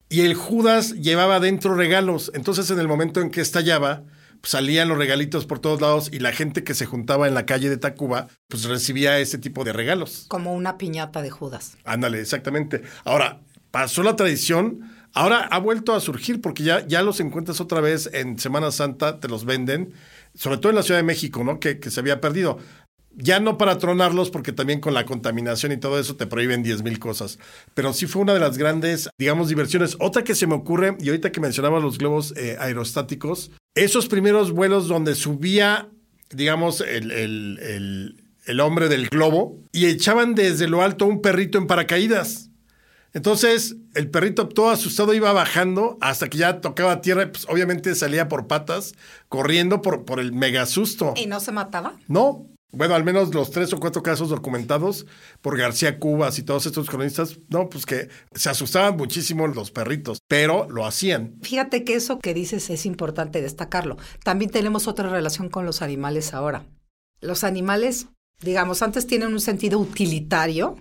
Y 0.09 0.21
el 0.21 0.35
Judas 0.35 0.93
llevaba 0.93 1.39
dentro 1.39 1.73
regalos. 1.73 2.31
Entonces, 2.35 2.69
en 2.69 2.79
el 2.79 2.87
momento 2.87 3.19
en 3.21 3.31
que 3.31 3.41
estallaba, 3.41 4.03
salían 4.45 4.87
los 4.87 4.97
regalitos 4.97 5.45
por 5.45 5.59
todos 5.59 5.81
lados 5.81 6.09
y 6.11 6.19
la 6.19 6.31
gente 6.31 6.63
que 6.63 6.73
se 6.73 6.85
juntaba 6.85 7.27
en 7.27 7.33
la 7.33 7.45
calle 7.45 7.69
de 7.69 7.77
Tacuba, 7.77 8.27
pues 8.47 8.65
recibía 8.65 9.19
ese 9.19 9.37
tipo 9.37 9.63
de 9.63 9.73
regalos. 9.73 10.25
Como 10.27 10.53
una 10.53 10.77
piñata 10.77 11.21
de 11.21 11.29
Judas. 11.29 11.77
Ándale, 11.83 12.21
exactamente. 12.21 12.83
Ahora, 13.03 13.41
pasó 13.71 14.03
la 14.03 14.15
tradición, 14.15 14.89
ahora 15.13 15.39
ha 15.39 15.59
vuelto 15.59 15.93
a 15.93 15.99
surgir 15.99 16.41
porque 16.41 16.63
ya, 16.63 16.85
ya 16.87 17.01
los 17.01 17.19
encuentras 17.19 17.59
otra 17.59 17.81
vez 17.81 18.09
en 18.13 18.39
Semana 18.39 18.71
Santa, 18.71 19.19
te 19.19 19.27
los 19.27 19.45
venden, 19.45 19.93
sobre 20.33 20.57
todo 20.57 20.69
en 20.69 20.75
la 20.75 20.83
Ciudad 20.83 20.99
de 20.99 21.03
México, 21.03 21.43
¿no? 21.43 21.59
Que, 21.59 21.79
que 21.79 21.91
se 21.91 21.99
había 21.99 22.21
perdido 22.21 22.59
ya 23.17 23.39
no 23.39 23.57
para 23.57 23.77
tronarlos, 23.77 24.29
porque 24.29 24.51
también 24.51 24.79
con 24.79 24.93
la 24.93 25.05
contaminación 25.05 25.71
y 25.71 25.77
todo 25.77 25.99
eso 25.99 26.15
te 26.15 26.27
prohíben 26.27 26.63
10 26.63 26.83
mil 26.83 26.99
cosas. 26.99 27.39
Pero 27.73 27.93
sí 27.93 28.07
fue 28.07 28.21
una 28.21 28.33
de 28.33 28.39
las 28.39 28.57
grandes, 28.57 29.09
digamos, 29.17 29.47
diversiones. 29.47 29.95
Otra 29.99 30.23
que 30.23 30.35
se 30.35 30.47
me 30.47 30.55
ocurre, 30.55 30.95
y 30.99 31.09
ahorita 31.09 31.31
que 31.31 31.39
mencionaba 31.39 31.79
los 31.79 31.97
globos 31.97 32.33
eh, 32.37 32.57
aerostáticos, 32.59 33.51
esos 33.73 34.07
primeros 34.07 34.51
vuelos 34.51 34.87
donde 34.87 35.15
subía, 35.15 35.89
digamos, 36.29 36.81
el, 36.81 37.11
el, 37.11 38.15
el, 38.45 38.59
hombre 38.59 38.89
del 38.89 39.09
globo 39.09 39.59
y 39.71 39.85
echaban 39.87 40.35
desde 40.35 40.67
lo 40.67 40.81
alto 40.81 41.05
un 41.05 41.21
perrito 41.21 41.57
en 41.57 41.67
paracaídas. 41.67 42.51
Entonces, 43.13 43.77
el 43.93 44.09
perrito 44.09 44.49
todo 44.49 44.71
asustado 44.71 45.13
iba 45.13 45.31
bajando 45.31 45.97
hasta 46.01 46.29
que 46.29 46.37
ya 46.37 46.59
tocaba 46.59 46.99
tierra, 46.99 47.31
pues 47.31 47.45
obviamente 47.47 47.95
salía 47.95 48.27
por 48.27 48.47
patas, 48.47 48.93
corriendo 49.29 49.81
por, 49.81 50.03
por 50.03 50.19
el 50.19 50.33
mega 50.33 50.65
susto. 50.65 51.13
¿Y 51.15 51.25
no 51.25 51.39
se 51.39 51.53
mataba? 51.53 51.93
No, 52.09 52.45
bueno, 52.71 52.95
al 52.95 53.03
menos 53.03 53.33
los 53.33 53.51
tres 53.51 53.71
o 53.73 53.79
cuatro 53.79 54.03
casos 54.03 54.29
documentados 54.29 55.05
por 55.41 55.57
García 55.57 55.99
Cubas 55.99 56.39
y 56.39 56.43
todos 56.43 56.65
estos 56.65 56.89
cronistas, 56.89 57.39
no, 57.49 57.69
pues 57.69 57.85
que 57.85 58.09
se 58.33 58.49
asustaban 58.49 58.97
muchísimo 58.97 59.47
los 59.47 59.71
perritos, 59.71 60.19
pero 60.27 60.67
lo 60.69 60.85
hacían. 60.85 61.37
Fíjate 61.41 61.83
que 61.83 61.95
eso 61.95 62.19
que 62.19 62.33
dices 62.33 62.69
es 62.69 62.85
importante 62.85 63.41
destacarlo. 63.41 63.97
También 64.23 64.51
tenemos 64.51 64.87
otra 64.87 65.09
relación 65.09 65.49
con 65.49 65.65
los 65.65 65.81
animales 65.81 66.33
ahora. 66.33 66.65
Los 67.21 67.43
animales, 67.43 68.07
digamos, 68.41 68.81
antes 68.81 69.07
tienen 69.07 69.31
un 69.31 69.41
sentido 69.41 69.79
utilitario, 69.79 70.75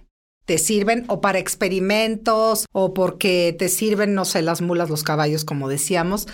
te 0.45 0.59
sirven 0.59 1.05
o 1.09 1.21
para 1.21 1.39
experimentos 1.39 2.67
o 2.73 2.93
porque 2.93 3.55
te 3.59 3.69
sirven, 3.69 4.15
no 4.15 4.25
sé, 4.25 4.43
las 4.43 4.61
mulas, 4.61 4.91
los 4.91 5.03
caballos, 5.03 5.45
como 5.45 5.69
decíamos, 5.69 6.27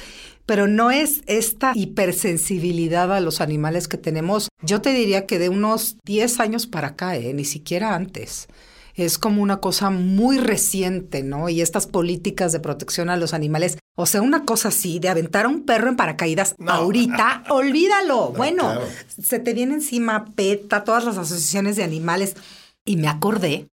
pero 0.47 0.67
no 0.67 0.91
es 0.91 1.23
esta 1.27 1.73
hipersensibilidad 1.75 3.13
a 3.13 3.21
los 3.21 3.41
animales 3.41 3.89
que 3.89 3.99
tenemos, 3.99 4.49
yo 4.63 4.81
te 4.81 4.91
diría 4.91 5.27
que 5.27 5.39
de 5.39 5.49
unos 5.49 5.97
10 6.05 6.41
años 6.41 6.67
para 6.67 6.89
acá, 6.89 7.17
¿eh? 7.17 7.33
ni 7.35 7.45
siquiera 7.45 7.95
antes. 7.95 8.49
Es 8.95 9.17
como 9.17 9.43
una 9.43 9.61
cosa 9.61 9.91
muy 9.91 10.39
reciente, 10.39 11.23
¿no? 11.23 11.49
Y 11.49 11.61
estas 11.61 11.87
políticas 11.87 12.53
de 12.53 12.61
protección 12.61 13.09
a 13.09 13.17
los 13.17 13.33
animales, 13.33 13.79
o 13.97 14.05
sea, 14.05 14.21
una 14.21 14.45
cosa 14.45 14.69
así, 14.69 14.99
de 14.99 15.09
aventar 15.09 15.47
a 15.47 15.49
un 15.49 15.65
perro 15.65 15.89
en 15.89 15.97
paracaídas 15.97 16.55
ahorita, 16.67 17.45
olvídalo. 17.51 18.33
bueno, 18.33 18.81
se 19.07 19.39
te 19.39 19.55
viene 19.55 19.75
encima 19.75 20.27
PETA, 20.35 20.85
todas 20.85 21.05
las 21.05 21.17
asociaciones 21.17 21.77
de 21.77 21.85
animales. 21.85 22.37
Y 22.85 22.97
me 22.97 23.09
acordé, 23.09 23.69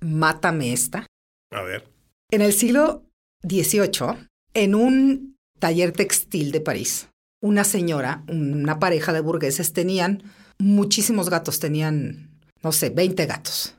mátame 0.00 0.72
esta. 0.72 1.06
A 1.50 1.62
ver. 1.62 1.88
En 2.30 2.42
el 2.42 2.52
siglo 2.52 3.02
XVIII, 3.42 4.28
en 4.54 4.74
un 4.74 5.31
taller 5.62 5.92
textil 5.92 6.50
de 6.50 6.60
París. 6.60 7.06
Una 7.40 7.62
señora, 7.62 8.24
una 8.26 8.80
pareja 8.80 9.12
de 9.12 9.20
burgueses 9.20 9.72
tenían 9.72 10.24
muchísimos 10.58 11.30
gatos, 11.30 11.60
tenían, 11.60 12.30
no 12.64 12.72
sé, 12.72 12.90
20 12.90 13.26
gatos. 13.26 13.76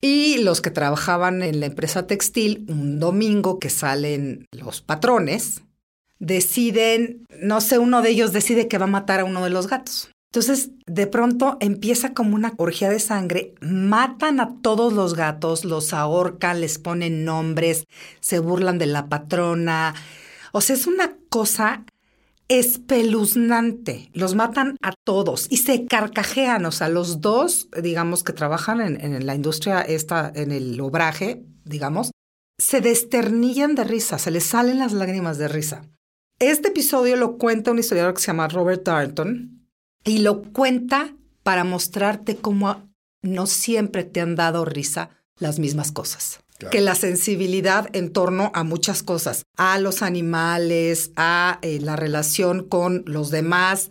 Y 0.00 0.38
los 0.38 0.60
que 0.60 0.70
trabajaban 0.70 1.42
en 1.42 1.58
la 1.58 1.66
empresa 1.66 2.06
textil, 2.06 2.64
un 2.68 3.00
domingo 3.00 3.58
que 3.58 3.68
salen 3.68 4.46
los 4.52 4.80
patrones, 4.80 5.62
deciden, 6.20 7.26
no 7.40 7.60
sé, 7.60 7.78
uno 7.78 8.00
de 8.00 8.10
ellos 8.10 8.32
decide 8.32 8.68
que 8.68 8.78
va 8.78 8.84
a 8.84 8.88
matar 8.88 9.18
a 9.18 9.24
uno 9.24 9.42
de 9.42 9.50
los 9.50 9.66
gatos. 9.66 10.10
Entonces, 10.32 10.70
de 10.86 11.08
pronto 11.08 11.56
empieza 11.58 12.14
como 12.14 12.36
una 12.36 12.54
orgía 12.58 12.90
de 12.90 13.00
sangre, 13.00 13.54
matan 13.60 14.38
a 14.38 14.54
todos 14.62 14.92
los 14.92 15.14
gatos, 15.14 15.64
los 15.64 15.92
ahorcan, 15.92 16.60
les 16.60 16.78
ponen 16.78 17.24
nombres, 17.24 17.86
se 18.20 18.38
burlan 18.38 18.78
de 18.78 18.86
la 18.86 19.08
patrona. 19.08 19.94
O 20.56 20.60
sea, 20.60 20.76
es 20.76 20.86
una 20.86 21.16
cosa 21.30 21.84
espeluznante. 22.46 24.08
Los 24.12 24.36
matan 24.36 24.76
a 24.82 24.92
todos 25.04 25.48
y 25.50 25.56
se 25.56 25.86
carcajean. 25.86 26.64
O 26.64 26.70
sea, 26.70 26.88
los 26.88 27.20
dos, 27.20 27.68
digamos, 27.82 28.22
que 28.22 28.32
trabajan 28.32 28.80
en, 28.80 29.26
la 29.26 29.34
industria 29.34 29.80
esta, 29.80 30.30
en 30.32 30.52
el 30.52 30.80
obraje, 30.80 31.44
digamos, 31.64 32.12
se 32.56 32.80
desternillan 32.80 33.74
de 33.74 33.82
risa, 33.82 34.16
se 34.20 34.30
les 34.30 34.44
salen 34.44 34.78
las 34.78 34.92
lágrimas 34.92 35.38
de 35.38 35.48
risa. 35.48 35.90
Este 36.38 36.68
episodio 36.68 37.16
lo 37.16 37.36
cuenta 37.36 37.72
un 37.72 37.80
historiador 37.80 38.14
que 38.14 38.20
se 38.20 38.28
llama 38.28 38.46
Robert 38.46 38.84
Darnton 38.84 39.68
y 40.04 40.18
lo 40.18 40.44
cuenta 40.52 41.16
para 41.42 41.64
mostrarte 41.64 42.36
cómo 42.36 42.88
no 43.22 43.46
siempre 43.48 44.04
te 44.04 44.20
han 44.20 44.36
dado 44.36 44.64
risa 44.64 45.10
las 45.36 45.58
mismas 45.58 45.90
cosas. 45.90 46.43
Que 46.70 46.80
la 46.80 46.94
sensibilidad 46.94 47.88
en 47.94 48.12
torno 48.12 48.52
a 48.54 48.62
muchas 48.62 49.02
cosas, 49.02 49.44
a 49.56 49.78
los 49.78 50.02
animales, 50.02 51.10
a 51.16 51.58
eh, 51.62 51.80
la 51.80 51.96
relación 51.96 52.68
con 52.68 53.02
los 53.06 53.30
demás, 53.30 53.90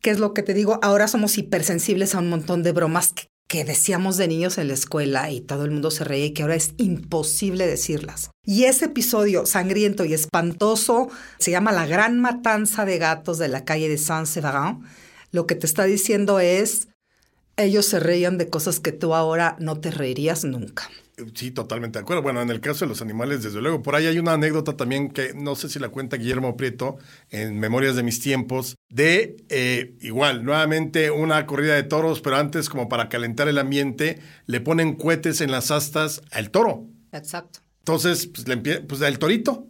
¿qué 0.00 0.10
es 0.10 0.20
lo 0.20 0.32
que 0.32 0.42
te 0.42 0.54
digo? 0.54 0.78
Ahora 0.82 1.08
somos 1.08 1.36
hipersensibles 1.38 2.14
a 2.14 2.20
un 2.20 2.30
montón 2.30 2.62
de 2.62 2.72
bromas 2.72 3.12
que, 3.12 3.28
que 3.48 3.64
decíamos 3.64 4.18
de 4.18 4.28
niños 4.28 4.58
en 4.58 4.68
la 4.68 4.74
escuela 4.74 5.30
y 5.30 5.40
todo 5.40 5.64
el 5.64 5.70
mundo 5.70 5.90
se 5.90 6.04
reía 6.04 6.26
y 6.26 6.30
que 6.32 6.42
ahora 6.42 6.54
es 6.54 6.74
imposible 6.76 7.66
decirlas. 7.66 8.30
Y 8.44 8.64
ese 8.64 8.86
episodio 8.86 9.46
sangriento 9.46 10.04
y 10.04 10.12
espantoso 10.12 11.08
se 11.38 11.50
llama 11.50 11.72
La 11.72 11.86
Gran 11.86 12.20
Matanza 12.20 12.84
de 12.84 12.98
Gatos 12.98 13.38
de 13.38 13.48
la 13.48 13.64
calle 13.64 13.88
de 13.88 13.98
Saint-Séverin. 13.98 14.84
Lo 15.32 15.46
que 15.46 15.54
te 15.54 15.66
está 15.66 15.84
diciendo 15.84 16.40
es, 16.40 16.88
ellos 17.56 17.86
se 17.86 18.00
reían 18.00 18.38
de 18.38 18.48
cosas 18.48 18.80
que 18.80 18.92
tú 18.92 19.14
ahora 19.14 19.56
no 19.58 19.80
te 19.80 19.90
reirías 19.90 20.44
nunca. 20.44 20.88
Sí, 21.34 21.50
totalmente 21.50 21.98
de 21.98 22.02
acuerdo. 22.02 22.22
Bueno, 22.22 22.40
en 22.42 22.50
el 22.50 22.60
caso 22.60 22.84
de 22.84 22.88
los 22.88 23.02
animales, 23.02 23.42
desde 23.42 23.60
luego. 23.60 23.82
Por 23.82 23.94
ahí 23.94 24.06
hay 24.06 24.18
una 24.18 24.32
anécdota 24.32 24.76
también 24.76 25.10
que 25.10 25.34
no 25.34 25.54
sé 25.54 25.68
si 25.68 25.78
la 25.78 25.88
cuenta 25.88 26.16
Guillermo 26.16 26.56
Prieto 26.56 26.98
en 27.30 27.58
Memorias 27.58 27.96
de 27.96 28.02
mis 28.02 28.20
tiempos, 28.20 28.76
de 28.88 29.36
eh, 29.48 29.96
igual, 30.00 30.44
nuevamente 30.44 31.10
una 31.10 31.46
corrida 31.46 31.74
de 31.74 31.82
toros, 31.82 32.20
pero 32.20 32.36
antes 32.36 32.68
como 32.68 32.88
para 32.88 33.08
calentar 33.08 33.48
el 33.48 33.58
ambiente, 33.58 34.20
le 34.46 34.60
ponen 34.60 34.94
cohetes 34.94 35.40
en 35.40 35.50
las 35.50 35.70
astas 35.70 36.22
al 36.30 36.50
toro. 36.50 36.86
Exacto. 37.12 37.60
Entonces, 37.80 38.26
pues, 38.26 38.46
le 38.46 38.56
pues 38.56 39.00
el 39.00 39.18
torito, 39.18 39.66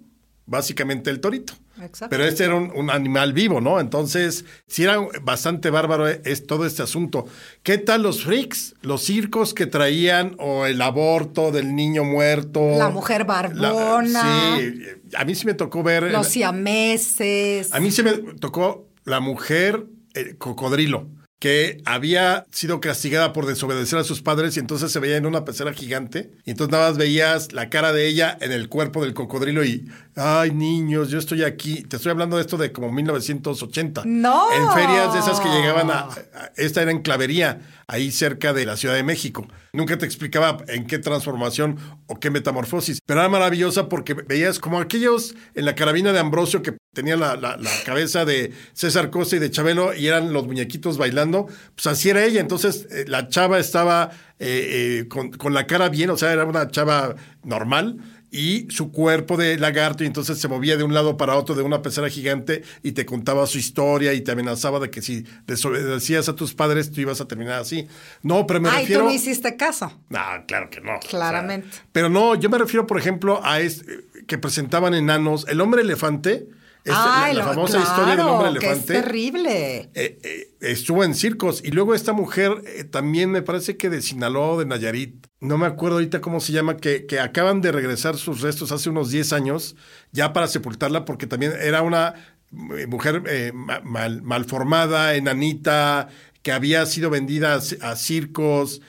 básicamente 0.47 1.11
el 1.11 1.21
torito. 1.21 1.55
Exacto. 1.83 2.09
Pero 2.11 2.25
este 2.25 2.45
era 2.45 2.55
un, 2.55 2.73
un 2.75 2.91
animal 2.91 3.33
vivo, 3.33 3.61
¿no? 3.61 3.81
Entonces, 3.81 4.45
sí 4.67 4.85
era 4.85 4.99
bastante 5.23 5.71
bárbaro 5.71 6.09
eh, 6.09 6.21
es 6.25 6.47
todo 6.47 6.67
este 6.67 6.83
asunto. 6.83 7.27
¿Qué 7.63 7.79
tal 7.79 8.03
los 8.03 8.25
freaks? 8.25 8.75
Los 8.83 9.03
circos 9.03 9.55
que 9.55 9.67
traían 9.67 10.35
o 10.39 10.67
el 10.67 10.81
aborto 10.83 11.51
del 11.51 11.75
niño 11.75 12.05
muerto. 12.05 12.77
La 12.77 12.89
mujer 12.91 13.25
barbona. 13.25 14.57
sí, 14.59 14.83
a 15.17 15.25
mí 15.25 15.35
sí 15.35 15.47
me 15.47 15.55
tocó 15.55 15.83
ver. 15.83 16.11
Los 16.11 16.29
siameses. 16.29 17.73
A 17.73 17.81
mí 17.81 17.91
sí 17.91 18.03
me 18.03 18.13
tocó 18.13 18.89
la 19.05 19.21
mujer 19.21 19.87
eh, 20.15 20.35
cocodrilo 20.37 21.18
que 21.41 21.81
había 21.85 22.47
sido 22.51 22.81
castigada 22.81 23.33
por 23.33 23.47
desobedecer 23.47 23.99
a 23.99 24.05
sus 24.05 24.23
padres 24.23 24.57
y 24.57 24.61
entonces 24.61 24.91
se 24.91 24.99
veía 24.99 25.17
en 25.17 25.27
una 25.27 25.45
pecera 25.45 25.73
gigante. 25.73 26.31
Y 26.45 26.51
entonces 26.51 26.73
nada 26.73 26.89
más 26.89 26.99
veías 26.99 27.53
la 27.53 27.71
cara 27.71 27.93
de 27.93 28.09
ella 28.09 28.37
en 28.41 28.51
el 28.51 28.69
cuerpo 28.69 29.03
del 29.03 29.15
cocodrilo 29.15 29.65
y 29.65 29.89
ay 30.17 30.51
niños 30.51 31.11
yo 31.11 31.19
estoy 31.19 31.45
aquí 31.45 31.83
te 31.85 31.95
estoy 31.97 32.11
hablando 32.11 32.37
de 32.37 32.43
esto 32.43 32.57
de 32.57 32.73
como 32.73 32.91
1980 32.91 34.03
No. 34.05 34.53
en 34.53 34.73
ferias 34.73 35.13
de 35.13 35.21
esas 35.21 35.39
que 35.41 35.49
llegaban 35.49 35.91
a, 35.91 36.01
a- 36.01 36.51
esta 36.57 36.83
era 36.83 36.91
en 36.91 37.03
Clavería 37.03 37.61
ahí 37.87 38.11
cerca 38.11 38.53
de 38.53 38.67
la 38.67 38.77
Ciudad 38.77 38.95
de 38.97 39.03
México. 39.05 39.47
Nunca 39.73 39.97
te 39.97 40.07
explicaba 40.07 40.59
en 40.67 40.87
qué 40.87 40.99
transformación 40.99 41.79
o 42.09 42.19
qué 42.19 42.31
metamorfosis 42.31 42.99
pero 43.07 43.21
era 43.21 43.29
maravillosa 43.29 43.89
porque 43.89 44.15
veías 44.15 44.59
como 44.59 44.81
aquellos 44.81 45.35
en 45.55 45.65
la 45.65 45.75
carabina 45.77 46.13
de 46.13 46.19
Ambrosio 46.19 46.63
que 46.63 46.73
tenía 46.99 47.17
la, 47.17 47.37
la- 47.37 47.57
la 47.57 47.71
cabeza 47.87 48.25
de 48.25 48.51
César 48.73 49.09
Costa 49.11 49.37
y 49.37 49.39
de 49.39 49.53
Chabelo 49.53 49.95
y 49.95 50.09
eran 50.09 50.33
los 50.33 50.47
muñequitos 50.49 50.99
bailando, 50.99 51.47
pues 51.77 51.87
así 51.87 52.11
era 52.11 52.25
ella. 52.25 52.41
Entonces 52.41 52.89
eh, 52.91 53.05
la 53.07 53.29
chava 53.29 53.61
estaba 53.61 54.11
eh, 54.41 55.03
eh, 55.03 55.09
con, 55.09 55.31
con 55.31 55.55
la 55.55 55.69
cara 55.69 55.89
bien, 55.91 56.11
o 56.11 56.17
sea, 56.17 56.33
era 56.33 56.45
una 56.45 56.69
chava 56.73 57.15
normal 57.45 57.99
y 58.33 58.67
su 58.71 58.91
cuerpo 58.91 59.37
de 59.39 59.57
lagarto 59.59 60.03
y 60.03 60.07
entonces 60.07 60.39
se 60.39 60.49
movía 60.49 60.77
de 60.77 60.83
un 60.83 60.93
lado 60.93 61.17
para 61.17 61.35
otro 61.37 61.55
de 61.55 61.63
una 61.63 61.81
pecera 61.81 62.09
gigante 62.11 62.63
y 62.83 62.93
te 62.93 63.07
contaba 63.07 63.47
su 63.47 63.57
historia 63.59 64.13
y 64.13 64.21
te 64.21 64.33
amenazaba 64.33 64.81
de 64.81 64.91
que 64.91 65.01
si 65.01 65.25
desobedecías 65.47 66.29
a 66.29 66.35
tus 66.35 66.53
padres 66.55 66.91
tú 66.91 67.01
ibas 67.01 67.21
a 67.23 67.29
terminar 67.29 67.61
así. 67.61 67.87
No, 68.23 68.45
pero 68.47 68.61
me 68.61 68.69
Ay, 68.69 68.81
refiero... 68.83 69.03
tú 69.05 69.09
no 69.09 69.15
hiciste 69.15 69.57
caso. 69.57 69.99
No, 70.11 70.19
claro 70.47 70.69
que 70.69 70.81
no. 70.83 70.99
O 70.99 71.01
sea, 71.01 71.09
Claramente. 71.11 71.69
pero 71.93 72.09
no, 72.11 72.35
yo 72.35 72.51
me 72.51 72.59
refiero, 72.59 72.87
por 72.87 72.99
ejemplo, 72.99 73.41
a 73.45 73.61
este, 73.61 74.05
que 74.27 74.37
presentaban 74.37 74.93
enanos. 74.95 75.47
El 75.49 75.61
hombre 75.63 75.81
elefante, 75.81 76.49
Ay, 76.95 77.35
la, 77.35 77.45
famosa 77.45 77.79
historia 77.81 78.17
del 78.17 78.21
hombre 78.27 78.61
que 78.61 78.67
es 78.67 78.73
elefante. 78.73 78.93
terrible. 78.95 79.77
eh, 79.95 80.19
eh, 80.23 80.51
estuvo 80.61 81.05
en 81.05 81.15
circos. 81.15 81.63
Y 81.65 81.71
luego 81.71 81.95
esta 81.95 82.13
mujer 82.13 82.53
eh, 82.67 82.85
también 82.85 83.31
me 83.31 83.43
parece 83.43 83.77
que 83.77 83.91
de 83.91 84.03
Sinaloa 84.03 84.49
o 84.53 84.59
de 84.59 84.67
Nayarit, 84.67 85.27
no 85.41 85.59
me 85.59 85.67
acuerdo 85.67 85.97
ahorita 85.97 86.21
cómo 86.21 86.41
se 86.41 86.53
llama, 86.53 86.77
que, 86.77 87.07
que 87.07 87.21
acaban 87.21 87.61
de 87.61 87.73
regresar 87.73 88.17
sus 88.17 88.41
restos 88.41 88.73
hace 88.73 88.91
unos 88.91 89.11
10 89.11 89.33
años 89.33 89.77
ya 90.13 90.33
para 90.33 90.49
sepultarla 90.49 91.05
porque 91.05 91.27
también 91.27 91.53
era 91.61 91.83
una 91.83 92.15
mujer 92.51 93.23
ma- 93.55 93.81
mal, 93.85 94.23
malformada, 94.23 95.15
enanita, 95.15 96.09
que 96.43 96.53
había 96.53 96.87
sido 96.87 97.11
vendida 97.11 97.55
a, 97.55 97.59
ci- 97.59 97.79
a 97.83 97.95
circos. 97.97 98.81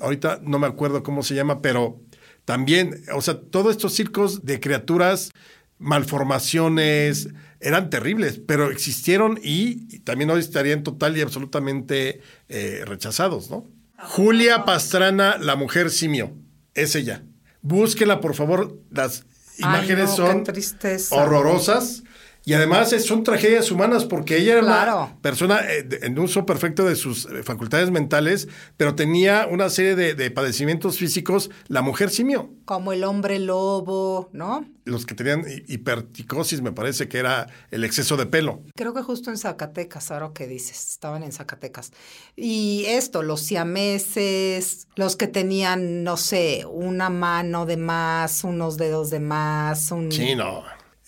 Ahorita 0.00 0.40
no 0.42 0.58
me 0.58 0.66
acuerdo 0.66 1.02
cómo 1.02 1.22
se 1.22 1.34
llama, 1.34 1.60
pero 1.62 2.00
también, 2.44 3.02
o 3.14 3.20
sea, 3.22 3.40
todos 3.40 3.70
estos 3.72 3.92
circos 3.94 4.44
de 4.44 4.58
criaturas, 4.58 5.30
malformaciones, 5.80 7.28
eran 7.58 7.90
terribles, 7.90 8.40
pero 8.46 8.70
existieron 8.70 9.38
y, 9.42 9.86
y 9.94 9.98
también 10.00 10.30
hoy 10.30 10.40
estarían 10.40 10.82
total 10.82 11.16
y 11.16 11.22
absolutamente 11.22 12.20
eh, 12.48 12.84
rechazados, 12.86 13.50
¿no? 13.50 13.66
Julia 13.98 14.64
Pastrana, 14.64 15.36
la 15.38 15.56
mujer 15.56 15.90
simio, 15.90 16.32
es 16.74 16.94
ella. 16.94 17.22
Búsquela, 17.60 18.20
por 18.20 18.34
favor, 18.34 18.78
las 18.90 19.24
Ay, 19.62 19.64
imágenes 19.64 20.10
no, 20.10 20.16
son 20.16 20.44
horrorosas. 21.10 22.04
Y 22.44 22.54
además 22.54 22.90
son 23.04 23.22
tragedias 23.22 23.70
humanas 23.70 24.06
porque 24.06 24.38
ella 24.38 24.54
era 24.54 24.62
Claro. 24.62 24.96
una 25.04 25.20
persona 25.20 25.60
eh, 25.70 25.86
en 26.02 26.18
uso 26.18 26.46
perfecto 26.46 26.84
de 26.84 26.96
sus 26.96 27.26
eh, 27.26 27.42
facultades 27.42 27.90
mentales, 27.90 28.48
pero 28.76 28.94
tenía 28.94 29.46
una 29.50 29.68
serie 29.68 29.94
de, 29.94 30.14
de 30.14 30.30
padecimientos 30.30 30.96
físicos, 30.98 31.50
la 31.68 31.82
mujer 31.82 32.08
simio. 32.10 32.50
Como 32.64 32.92
el 32.92 33.04
hombre 33.04 33.38
lobo, 33.38 34.30
¿no? 34.32 34.64
Los 34.84 35.04
que 35.06 35.14
tenían 35.14 35.44
hi- 35.46 35.64
hiperticosis, 35.68 36.62
me 36.62 36.72
parece 36.72 37.08
que 37.08 37.18
era 37.18 37.46
el 37.70 37.84
exceso 37.84 38.16
de 38.16 38.24
pelo. 38.26 38.62
Creo 38.74 38.94
que 38.94 39.02
justo 39.02 39.30
en 39.30 39.36
Zacatecas, 39.36 40.10
ahora 40.10 40.30
que 40.34 40.46
dices, 40.46 40.90
estaban 40.92 41.22
en 41.22 41.32
Zacatecas. 41.32 41.92
Y 42.36 42.84
esto, 42.86 43.22
los 43.22 43.42
siameses, 43.42 44.88
los 44.96 45.16
que 45.16 45.26
tenían, 45.26 46.02
no 46.04 46.16
sé, 46.16 46.64
una 46.70 47.10
mano 47.10 47.66
de 47.66 47.76
más, 47.76 48.44
unos 48.44 48.76
dedos 48.76 49.10
de 49.10 49.20
más, 49.20 49.90
un... 49.90 50.10
Sí, 50.10 50.34
no. 50.34 50.64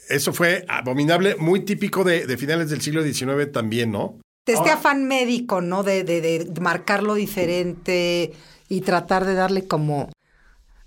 Eso 0.08 0.32
fue 0.32 0.64
abominable, 0.68 1.36
muy 1.36 1.60
típico 1.60 2.04
de, 2.04 2.26
de 2.26 2.36
finales 2.36 2.70
del 2.70 2.80
siglo 2.82 3.02
XIX 3.02 3.50
también, 3.52 3.92
¿no? 3.92 4.18
De 4.46 4.54
este 4.54 4.70
Ahora- 4.70 4.74
afán 4.74 5.04
médico, 5.06 5.60
¿no? 5.60 5.82
De, 5.82 6.02
de, 6.04 6.20
de 6.20 6.60
marcarlo 6.60 7.14
diferente 7.14 8.32
y 8.68 8.80
tratar 8.80 9.24
de 9.24 9.34
darle 9.34 9.66
como 9.66 10.10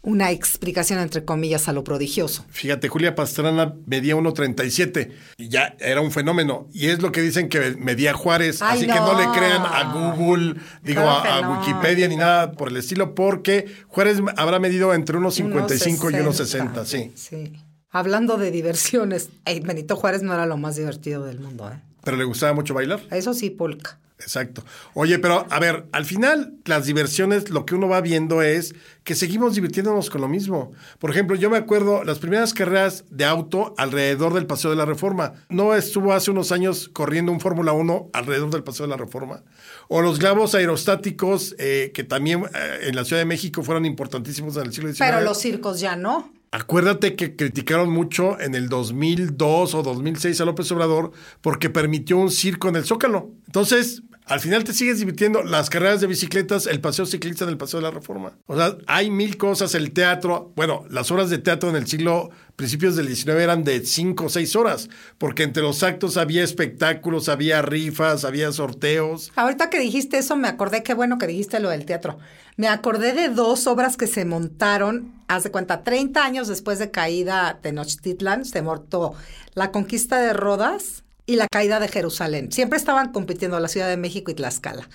una 0.02 0.30
explicación, 0.30 1.00
entre 1.00 1.26
comillas, 1.26 1.68
a 1.68 1.74
lo 1.74 1.84
prodigioso. 1.84 2.46
Fíjate, 2.52 2.90
Julia 2.90 3.16
Pastrana 3.16 3.74
medía 3.88 4.16
1.37 4.16 5.10
y 5.38 5.50
ya 5.50 5.76
era 5.80 6.00
un 6.02 6.12
fenómeno. 6.12 6.68
Y 6.74 6.88
es 6.90 7.02
lo 7.02 7.12
que 7.12 7.22
dicen 7.24 7.50
que 7.50 7.76
medía 7.80 8.14
Juárez. 8.14 8.62
Ay, 8.62 8.78
así 8.78 8.86
que 8.88 9.00
no 9.00 9.18
le 9.20 9.26
crean 9.36 9.64
a 9.64 9.94
Google, 9.94 10.56
digo, 10.84 11.02
Claro 11.02 11.10
a, 11.20 11.24
que 11.24 11.30
a 11.30 11.42
no. 11.42 11.60
Wikipedia 11.60 12.08
ni 12.08 12.18
nada 12.18 12.52
por 12.52 12.68
el 12.68 12.78
estilo, 12.78 13.16
porque 13.16 13.66
Juárez 13.88 14.20
habrá 14.38 14.60
medido 14.60 14.94
entre 14.94 15.18
unos 15.18 15.34
55 15.36 16.12
y 16.12 16.16
unos 16.16 16.38
60, 16.38 16.86
60, 16.86 16.86
sí. 16.86 17.12
Sí. 17.16 17.54
Hablando 17.96 18.36
de 18.36 18.52
diversiones, 18.52 19.30
Benito 19.64 19.96
Juárez 19.96 20.22
no 20.22 20.34
era 20.34 20.46
lo 20.46 20.58
más 20.58 20.76
divertido 20.76 21.24
del 21.24 21.40
mundo, 21.40 21.72
¿eh? 21.72 21.80
Pero 22.04 22.18
le 22.18 22.26
gustaba 22.26 22.52
mucho 22.52 22.74
bailar. 22.74 23.00
Eso 23.10 23.34
sí, 23.34 23.50
polka. 23.50 23.98
Exacto. 24.20 24.66
Oye, 24.96 25.18
pero 25.18 25.48
a 25.50 25.60
ver, 25.62 25.86
al 25.94 26.04
final 26.04 26.56
las 26.66 26.88
diversiones, 26.88 27.50
lo 27.52 27.66
que 27.66 27.74
uno 27.74 27.88
va 27.88 28.02
viendo 28.02 28.42
es 28.42 28.76
que 29.06 29.16
seguimos 29.16 29.56
divirtiéndonos 29.56 30.10
con 30.10 30.20
lo 30.20 30.28
mismo. 30.28 30.74
Por 31.00 31.10
ejemplo, 31.10 31.38
yo 31.38 31.50
me 31.50 31.56
acuerdo 31.56 32.04
las 32.04 32.20
primeras 32.20 32.54
carreras 32.54 33.06
de 33.12 33.24
auto 33.24 33.74
alrededor 33.78 34.34
del 34.34 34.46
Paseo 34.46 34.72
de 34.72 34.76
la 34.76 34.86
Reforma. 34.86 35.32
¿No 35.48 35.74
estuvo 35.74 36.12
hace 36.12 36.32
unos 36.32 36.52
años 36.52 36.90
corriendo 36.90 37.32
un 37.32 37.40
Fórmula 37.40 37.72
1 37.72 38.10
alrededor 38.12 38.52
del 38.52 38.64
Paseo 38.64 38.88
de 38.88 38.90
la 38.90 38.98
Reforma? 38.98 39.44
O 39.88 40.02
los 40.02 40.20
globos 40.20 40.54
aerostáticos, 40.54 41.56
eh, 41.60 41.92
que 41.94 42.04
también 42.04 42.44
eh, 42.44 42.88
en 42.88 42.96
la 42.98 43.06
Ciudad 43.06 43.22
de 43.22 43.26
México 43.26 43.64
fueron 43.64 43.86
importantísimos 43.86 44.58
en 44.58 44.64
el 44.64 44.74
siglo 44.74 44.90
XIX. 44.90 45.00
Pero 45.00 45.22
los 45.22 45.40
circos 45.40 45.80
ya 45.80 45.96
no. 45.96 46.36
Acuérdate 46.56 47.18
que 47.18 47.36
criticaron 47.36 47.90
mucho 47.90 48.40
en 48.40 48.56
el 48.56 48.70
2002 48.70 49.76
o 49.76 49.84
2006 49.84 50.40
a 50.40 50.46
López 50.46 50.72
Obrador 50.72 51.12
porque 51.42 51.70
permitió 51.70 52.16
un 52.16 52.32
circo 52.32 52.70
en 52.70 52.78
el 52.78 52.86
Zócalo. 52.86 53.32
Entonces, 53.46 54.04
al 54.28 54.40
final 54.40 54.64
te 54.64 54.74
sigues 54.74 54.98
divirtiendo 54.98 55.44
las 55.44 55.70
carreras 55.70 56.02
de 56.02 56.08
bicicletas, 56.08 56.66
el 56.66 56.82
paseo 56.82 57.06
ciclista 57.06 57.44
en 57.44 57.52
el 57.52 57.58
Paseo 57.58 57.80
de 57.80 57.84
la 57.84 57.92
Reforma. 57.92 58.34
O 58.48 58.58
sea, 58.58 58.76
hay 58.88 59.12
mil 59.12 59.38
cosas, 59.38 59.76
el 59.76 59.92
teatro. 59.92 60.52
Bueno, 60.56 60.84
las 60.90 61.12
horas 61.12 61.30
de 61.30 61.38
teatro 61.38 61.70
en 61.70 61.76
el 61.76 61.86
siglo, 61.86 62.32
principios 62.56 62.96
del 62.96 63.06
19 63.06 63.44
eran 63.44 63.64
de 63.64 63.86
cinco 63.86 64.26
o 64.26 64.30
seis 64.30 64.56
horas, 64.56 64.90
porque 65.20 65.44
entre 65.44 65.62
los 65.62 65.84
actos 65.84 66.18
había 66.18 66.44
espectáculos, 66.44 67.30
había 67.30 67.62
rifas, 67.62 68.26
había 68.26 68.52
sorteos. 68.52 69.32
Ahorita 69.36 69.70
que 69.70 69.80
dijiste 69.80 70.18
eso, 70.18 70.36
me 70.36 70.48
acordé, 70.48 70.82
qué 70.82 70.96
bueno 70.96 71.20
que 71.20 71.28
dijiste 71.28 71.60
lo 71.60 71.70
del 71.70 71.86
teatro. 71.86 72.18
Me 72.58 72.68
acordé 72.68 73.14
de 73.14 73.30
dos 73.30 73.68
obras 73.68 73.96
que 73.96 74.08
se 74.08 74.26
montaron, 74.26 75.14
hace 75.28 75.52
cuenta, 75.52 75.84
30 75.84 76.26
años 76.26 76.48
después 76.48 76.80
de 76.80 76.90
caída 76.90 77.54
de 77.54 77.60
Tenochtitlan, 77.62 78.44
se 78.46 78.64
mortó 78.64 79.14
La 79.54 79.72
Conquista 79.72 80.20
de 80.20 80.34
Rodas 80.34 81.05
y 81.26 81.36
la 81.36 81.48
caída 81.48 81.80
de 81.80 81.88
Jerusalén. 81.88 82.52
Siempre 82.52 82.78
estaban 82.78 83.12
compitiendo 83.12 83.60
la 83.60 83.68
Ciudad 83.68 83.90
de 83.90 83.98
México 83.98 84.32
y 84.32 84.36
Tlaxcala. 84.36 84.88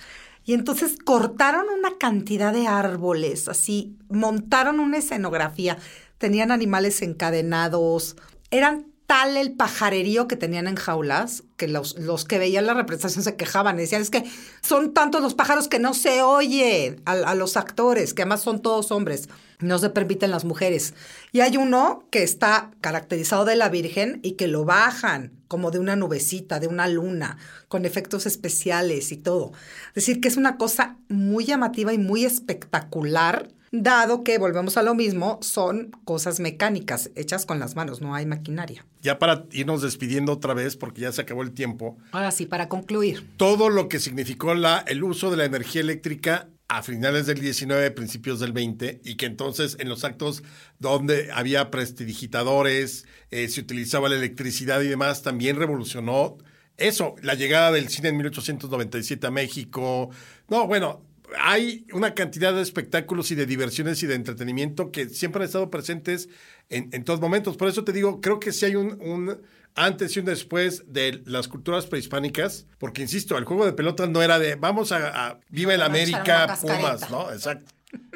Y 0.43 0.53
entonces 0.53 0.97
cortaron 1.03 1.65
una 1.69 1.97
cantidad 1.99 2.51
de 2.51 2.67
árboles, 2.67 3.47
así, 3.47 3.95
montaron 4.09 4.79
una 4.79 4.97
escenografía, 4.97 5.77
tenían 6.17 6.51
animales 6.51 7.01
encadenados, 7.03 8.15
eran 8.49 8.87
tal 9.05 9.35
el 9.35 9.51
pajarerío 9.51 10.27
que 10.27 10.37
tenían 10.37 10.67
en 10.67 10.77
jaulas 10.77 11.43
que 11.57 11.67
los, 11.67 11.99
los, 11.99 12.23
que 12.23 12.39
veían 12.39 12.65
la 12.65 12.73
representación 12.73 13.23
se 13.23 13.35
quejaban 13.35 13.75
y 13.75 13.81
decían, 13.81 14.01
es 14.01 14.09
que 14.09 14.23
son 14.61 14.93
tantos 14.93 15.21
los 15.21 15.33
pájaros 15.33 15.67
que 15.67 15.79
no 15.79 15.93
se 15.93 16.23
oyen 16.23 17.01
a, 17.05 17.11
a 17.11 17.35
los 17.35 17.57
actores, 17.57 18.13
que 18.13 18.21
además 18.21 18.41
son 18.41 18.61
todos 18.61 18.91
hombres, 18.91 19.27
no 19.59 19.77
se 19.79 19.89
permiten 19.89 20.31
las 20.31 20.45
mujeres. 20.45 20.93
Y 21.33 21.41
hay 21.41 21.57
uno 21.57 22.05
que 22.09 22.23
está 22.23 22.71
caracterizado 22.79 23.45
de 23.45 23.57
la 23.57 23.69
Virgen 23.69 24.21
y 24.23 24.33
que 24.33 24.47
lo 24.47 24.63
bajan 24.63 25.40
como 25.51 25.69
de 25.69 25.79
una 25.79 25.97
nubecita, 25.97 26.61
de 26.61 26.67
una 26.67 26.87
luna, 26.87 27.37
con 27.67 27.83
efectos 27.83 28.25
especiales 28.25 29.11
y 29.11 29.17
todo. 29.17 29.51
Es 29.89 29.95
decir, 29.95 30.21
que 30.21 30.29
es 30.29 30.37
una 30.37 30.55
cosa 30.55 30.95
muy 31.09 31.43
llamativa 31.43 31.91
y 31.91 31.97
muy 31.97 32.23
espectacular 32.23 33.49
dado 33.73 34.23
que, 34.23 34.37
volvemos 34.37 34.77
a 34.77 34.81
lo 34.81 34.95
mismo, 34.95 35.39
son 35.41 35.91
cosas 36.05 36.39
mecánicas 36.39 37.11
hechas 37.15 37.45
con 37.45 37.59
las 37.59 37.75
manos, 37.75 37.99
no 37.99 38.15
hay 38.15 38.25
maquinaria. 38.25 38.85
Ya 39.01 39.19
para 39.19 39.43
irnos 39.51 39.81
despidiendo 39.81 40.31
otra 40.31 40.53
vez, 40.53 40.77
porque 40.77 41.01
ya 41.01 41.11
se 41.11 41.21
acabó 41.21 41.41
el 41.41 41.51
tiempo. 41.51 41.97
Ahora 42.13 42.31
sí, 42.31 42.45
para 42.45 42.69
concluir. 42.69 43.29
Todo 43.35 43.67
lo 43.69 43.89
que 43.89 43.99
significó 43.99 44.53
la, 44.53 44.79
el 44.87 45.03
uso 45.03 45.31
de 45.31 45.37
la 45.37 45.43
energía 45.43 45.81
eléctrica 45.81 46.47
a 46.71 46.83
finales 46.83 47.25
del 47.25 47.41
19, 47.41 47.91
principios 47.91 48.39
del 48.39 48.53
20, 48.53 49.01
y 49.03 49.15
que 49.15 49.25
entonces 49.25 49.75
en 49.81 49.89
los 49.89 50.05
actos 50.05 50.41
donde 50.79 51.29
había 51.33 51.69
prestidigitadores, 51.69 53.05
eh, 53.29 53.49
se 53.49 53.59
utilizaba 53.59 54.07
la 54.07 54.15
electricidad 54.15 54.81
y 54.81 54.87
demás, 54.87 55.21
también 55.21 55.57
revolucionó 55.57 56.37
eso, 56.77 57.15
la 57.21 57.33
llegada 57.33 57.73
del 57.73 57.89
cine 57.89 58.07
en 58.07 58.17
1897 58.17 59.27
a 59.27 59.31
México. 59.31 60.11
No, 60.47 60.65
bueno, 60.65 61.03
hay 61.41 61.85
una 61.91 62.13
cantidad 62.13 62.53
de 62.53 62.61
espectáculos 62.61 63.31
y 63.31 63.35
de 63.35 63.45
diversiones 63.45 64.01
y 64.03 64.07
de 64.07 64.15
entretenimiento 64.15 64.93
que 64.93 65.09
siempre 65.09 65.41
han 65.41 65.47
estado 65.47 65.69
presentes 65.69 66.29
en, 66.69 66.87
en 66.93 67.03
todos 67.03 67.19
momentos. 67.19 67.57
Por 67.57 67.67
eso 67.67 67.83
te 67.83 67.91
digo, 67.91 68.21
creo 68.21 68.39
que 68.39 68.53
sí 68.53 68.65
hay 68.65 68.77
un, 68.77 68.97
un, 69.01 69.41
antes 69.75 70.15
y 70.15 70.19
un 70.19 70.25
después 70.25 70.91
de 70.91 71.21
las 71.25 71.47
culturas 71.47 71.85
prehispánicas, 71.87 72.65
porque 72.77 73.01
insisto, 73.01 73.37
el 73.37 73.45
juego 73.45 73.65
de 73.65 73.73
pelota 73.73 74.07
no 74.07 74.21
era 74.21 74.39
de 74.39 74.55
vamos 74.55 74.91
a, 74.91 75.27
a 75.27 75.39
viva 75.49 75.73
el 75.73 75.81
América, 75.81 76.57
Pumas, 76.61 77.09
¿no? 77.09 77.31
Exacto. 77.31 77.71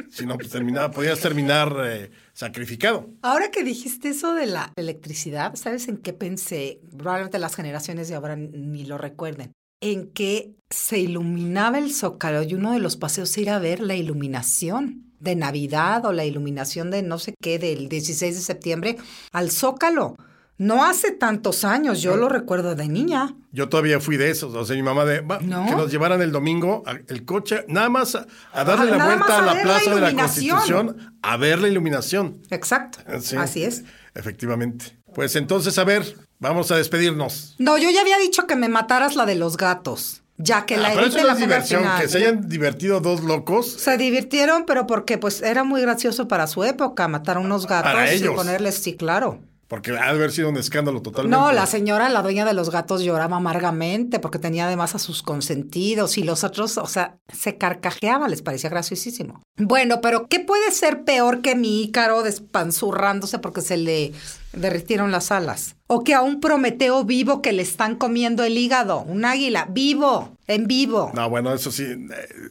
Sino 0.09 0.37
pues 0.37 0.49
terminaba, 0.49 0.91
podías 0.91 1.19
terminar 1.19 1.75
eh, 1.83 2.09
sacrificado. 2.33 3.09
Ahora 3.21 3.51
que 3.51 3.63
dijiste 3.63 4.09
eso 4.09 4.33
de 4.33 4.45
la 4.45 4.71
electricidad, 4.77 5.55
¿sabes 5.55 5.89
en 5.89 5.97
qué 5.97 6.13
pensé? 6.13 6.79
Probablemente 6.97 7.39
las 7.39 7.55
generaciones 7.55 8.07
de 8.07 8.15
ahora 8.15 8.37
ni 8.37 8.85
lo 8.85 8.97
recuerden 8.97 9.51
en 9.81 10.11
que 10.11 10.55
se 10.69 10.99
iluminaba 10.99 11.77
el 11.77 11.93
zócalo 11.93 12.43
y 12.43 12.53
uno 12.55 12.71
de 12.71 12.79
los 12.79 12.97
paseos 12.97 13.37
era 13.37 13.59
ver 13.59 13.81
la 13.81 13.95
iluminación 13.95 15.05
de 15.19 15.35
Navidad 15.35 16.05
o 16.05 16.11
la 16.11 16.25
iluminación 16.25 16.91
de 16.91 17.03
no 17.03 17.19
sé 17.19 17.35
qué 17.41 17.59
del 17.59 17.89
16 17.89 18.35
de 18.35 18.41
septiembre 18.41 18.97
al 19.31 19.51
zócalo. 19.51 20.15
No 20.57 20.85
hace 20.85 21.11
tantos 21.11 21.65
años, 21.65 22.01
yo 22.01 22.15
lo 22.15 22.29
recuerdo 22.29 22.75
de 22.75 22.87
niña. 22.87 23.35
Yo 23.51 23.67
todavía 23.67 23.99
fui 23.99 24.15
de 24.15 24.29
esos, 24.29 24.53
o 24.55 24.63
sea, 24.63 24.75
mi 24.75 24.83
mamá 24.83 25.03
de 25.03 25.21
que 25.21 25.75
nos 25.75 25.91
llevaran 25.91 26.21
el 26.21 26.31
domingo 26.31 26.81
a- 26.85 26.93
el 27.07 27.25
coche, 27.25 27.65
nada 27.67 27.89
más 27.89 28.15
a, 28.15 28.25
a 28.53 28.63
darle 28.63 28.91
Ah, 28.93 28.95
la 28.97 29.05
vuelta 29.05 29.37
a 29.37 29.41
la 29.41 29.61
plaza 29.61 29.95
de 29.95 30.01
la. 30.01 30.13
Constitución 30.13 31.13
a 31.21 31.35
ver 31.37 31.59
la 31.59 31.67
iluminación. 31.67 32.37
Exacto, 32.51 32.99
Sí, 33.21 33.35
así 33.35 33.63
es. 33.65 33.83
Efectivamente. 34.13 34.97
Pues 35.13 35.35
entonces, 35.35 35.77
a 35.77 35.83
ver, 35.83 36.15
vamos 36.39 36.71
a 36.71 36.77
despedirnos. 36.77 37.55
No, 37.59 37.77
yo 37.77 37.89
ya 37.89 38.01
había 38.01 38.17
dicho 38.17 38.47
que 38.47 38.55
me 38.55 38.69
mataras 38.69 39.15
la 39.17 39.25
de 39.25 39.35
los 39.35 39.57
gatos, 39.57 40.23
ya 40.37 40.65
que 40.65 40.77
la 40.77 40.89
Ah, 40.89 40.91
pero 40.95 41.07
eso 41.07 41.23
la 41.25 41.33
es 41.33 41.39
diversión, 41.39 41.81
final. 41.81 42.01
que 42.01 42.07
se 42.07 42.17
hayan 42.19 42.47
divertido 42.47 43.01
dos 43.01 43.21
locos. 43.23 43.69
Se 43.73 43.97
divirtieron, 43.97 44.65
pero 44.65 44.87
porque 44.87 45.17
pues 45.17 45.41
era 45.41 45.65
muy 45.65 45.81
gracioso 45.81 46.27
para 46.29 46.47
su 46.47 46.63
época 46.63 47.07
matar 47.09 47.37
a 47.37 47.39
unos 47.41 47.67
gatos 47.67 48.21
y 48.21 48.23
ponerles, 48.29 48.75
sí, 48.75 48.95
claro. 48.95 49.41
Porque 49.67 49.91
ha 49.91 50.04
de 50.06 50.10
haber 50.10 50.32
sido 50.32 50.49
un 50.49 50.58
escándalo 50.58 51.01
totalmente. 51.01 51.36
No, 51.36 51.51
la 51.51 51.65
señora, 51.65 52.10
la 52.10 52.21
dueña 52.21 52.45
de 52.45 52.54
los 52.54 52.69
gatos, 52.69 53.01
lloraba 53.01 53.38
amargamente 53.38 54.19
porque 54.19 54.38
tenía 54.38 54.67
además 54.67 54.93
a 54.93 54.99
sus 54.99 55.23
consentidos 55.23 56.17
y 56.19 56.23
los 56.23 56.43
otros, 56.43 56.78
o 56.78 56.86
sea, 56.86 57.17
se 57.34 57.58
carcajeaba, 57.58 58.28
les 58.28 58.43
parecía 58.43 58.69
graciosísimo. 58.69 59.41
Bueno, 59.58 60.01
pero 60.01 60.28
¿qué 60.28 60.39
puede 60.39 60.71
ser 60.71 61.04
peor 61.04 61.41
que 61.41 61.56
mi 61.56 61.82
ícaro 61.82 62.21
despanzurrándose 62.21 63.39
porque 63.39 63.62
se 63.62 63.78
le 63.78 64.13
derritieron 64.54 65.12
las 65.12 65.32
alas? 65.32 65.75
O 65.88 66.04
que 66.04 66.13
a 66.13 66.21
un 66.21 66.39
Prometeo 66.39 67.04
vivo 67.04 67.41
que 67.41 67.54
le 67.54 67.63
están 67.63 67.95
comiendo 67.95 68.43
el 68.43 68.58
hígado, 68.58 69.01
un 69.01 69.25
águila, 69.25 69.67
vivo, 69.71 70.38
en 70.47 70.67
vivo. 70.67 71.12
No, 71.15 71.30
bueno, 71.30 71.54
eso 71.54 71.71
sí. 71.71 71.84
eh, 71.84 72.49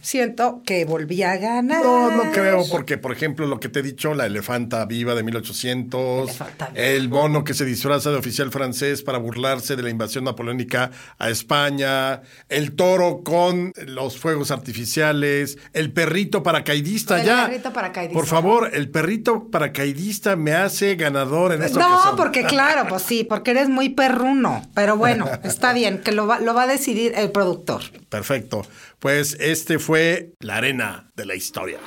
Siento 0.00 0.62
que 0.64 0.84
volví 0.84 1.22
a 1.22 1.36
ganar. 1.36 1.84
No, 1.84 2.10
no 2.10 2.32
creo, 2.32 2.64
porque, 2.70 2.96
por 2.98 3.12
ejemplo, 3.12 3.46
lo 3.46 3.60
que 3.60 3.68
te 3.68 3.80
he 3.80 3.82
dicho, 3.82 4.14
la 4.14 4.26
elefanta 4.26 4.84
viva 4.86 5.14
de 5.14 5.22
1800, 5.22 6.24
Elefanta 6.30 6.66
viva. 6.68 6.82
el 6.86 7.08
mono 7.10 7.44
que 7.44 7.52
se 7.54 7.64
disfraza 7.64 8.10
de 8.10 8.16
oficial 8.16 8.50
francés 8.50 9.02
para 9.02 9.18
burlarse 9.18 9.76
de 9.76 9.82
la 9.82 9.90
invasión 9.90 10.24
napoleónica 10.24 10.90
a 11.18 11.28
España, 11.30 12.22
el 12.48 12.72
toro 12.72 13.22
con 13.22 13.72
los 13.86 14.18
fuegos 14.18 14.50
artificiales, 14.50 15.58
el 15.74 15.92
perrito 15.92 16.42
paracaidista 16.42 17.20
El 17.20 17.26
ya. 17.26 17.46
perrito 17.46 17.72
paracaidista. 17.72 18.18
Por 18.18 18.26
favor, 18.26 18.70
el 18.72 18.88
perrito 18.90 19.48
paracaidista 19.50 20.36
me 20.36 20.52
hace 20.52 20.94
ganador 20.96 21.52
en 21.52 21.62
esta 21.62 21.80
No, 21.80 21.94
ocasión. 21.94 22.16
porque 22.16 22.44
claro, 22.44 22.86
pues 22.88 23.02
sí, 23.02 23.24
porque 23.24 23.50
eres 23.50 23.68
muy 23.68 23.90
perruno. 23.90 24.62
Pero 24.74 24.96
bueno, 24.96 25.28
está 25.44 25.72
bien, 25.74 25.98
que 26.02 26.12
lo 26.12 26.26
va, 26.26 26.40
lo 26.40 26.54
va 26.54 26.62
a 26.62 26.66
decidir 26.66 27.12
el 27.16 27.30
productor. 27.30 27.82
Perfecto. 28.08 28.62
Pues 29.00 29.34
este 29.40 29.78
fue 29.78 30.34
la 30.40 30.56
arena 30.56 31.10
de 31.16 31.24
la 31.24 31.34
historia. 31.34 31.78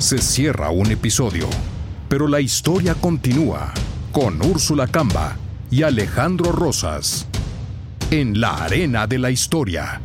Se 0.00 0.18
cierra 0.18 0.68
un 0.70 0.90
episodio, 0.90 1.48
pero 2.08 2.26
la 2.26 2.40
historia 2.40 2.96
continúa 2.96 3.72
con 4.10 4.44
Úrsula 4.44 4.88
Camba 4.88 5.36
y 5.70 5.84
Alejandro 5.84 6.50
Rosas 6.50 7.28
en 8.10 8.40
la 8.40 8.64
arena 8.64 9.06
de 9.06 9.20
la 9.20 9.30
historia. 9.30 10.00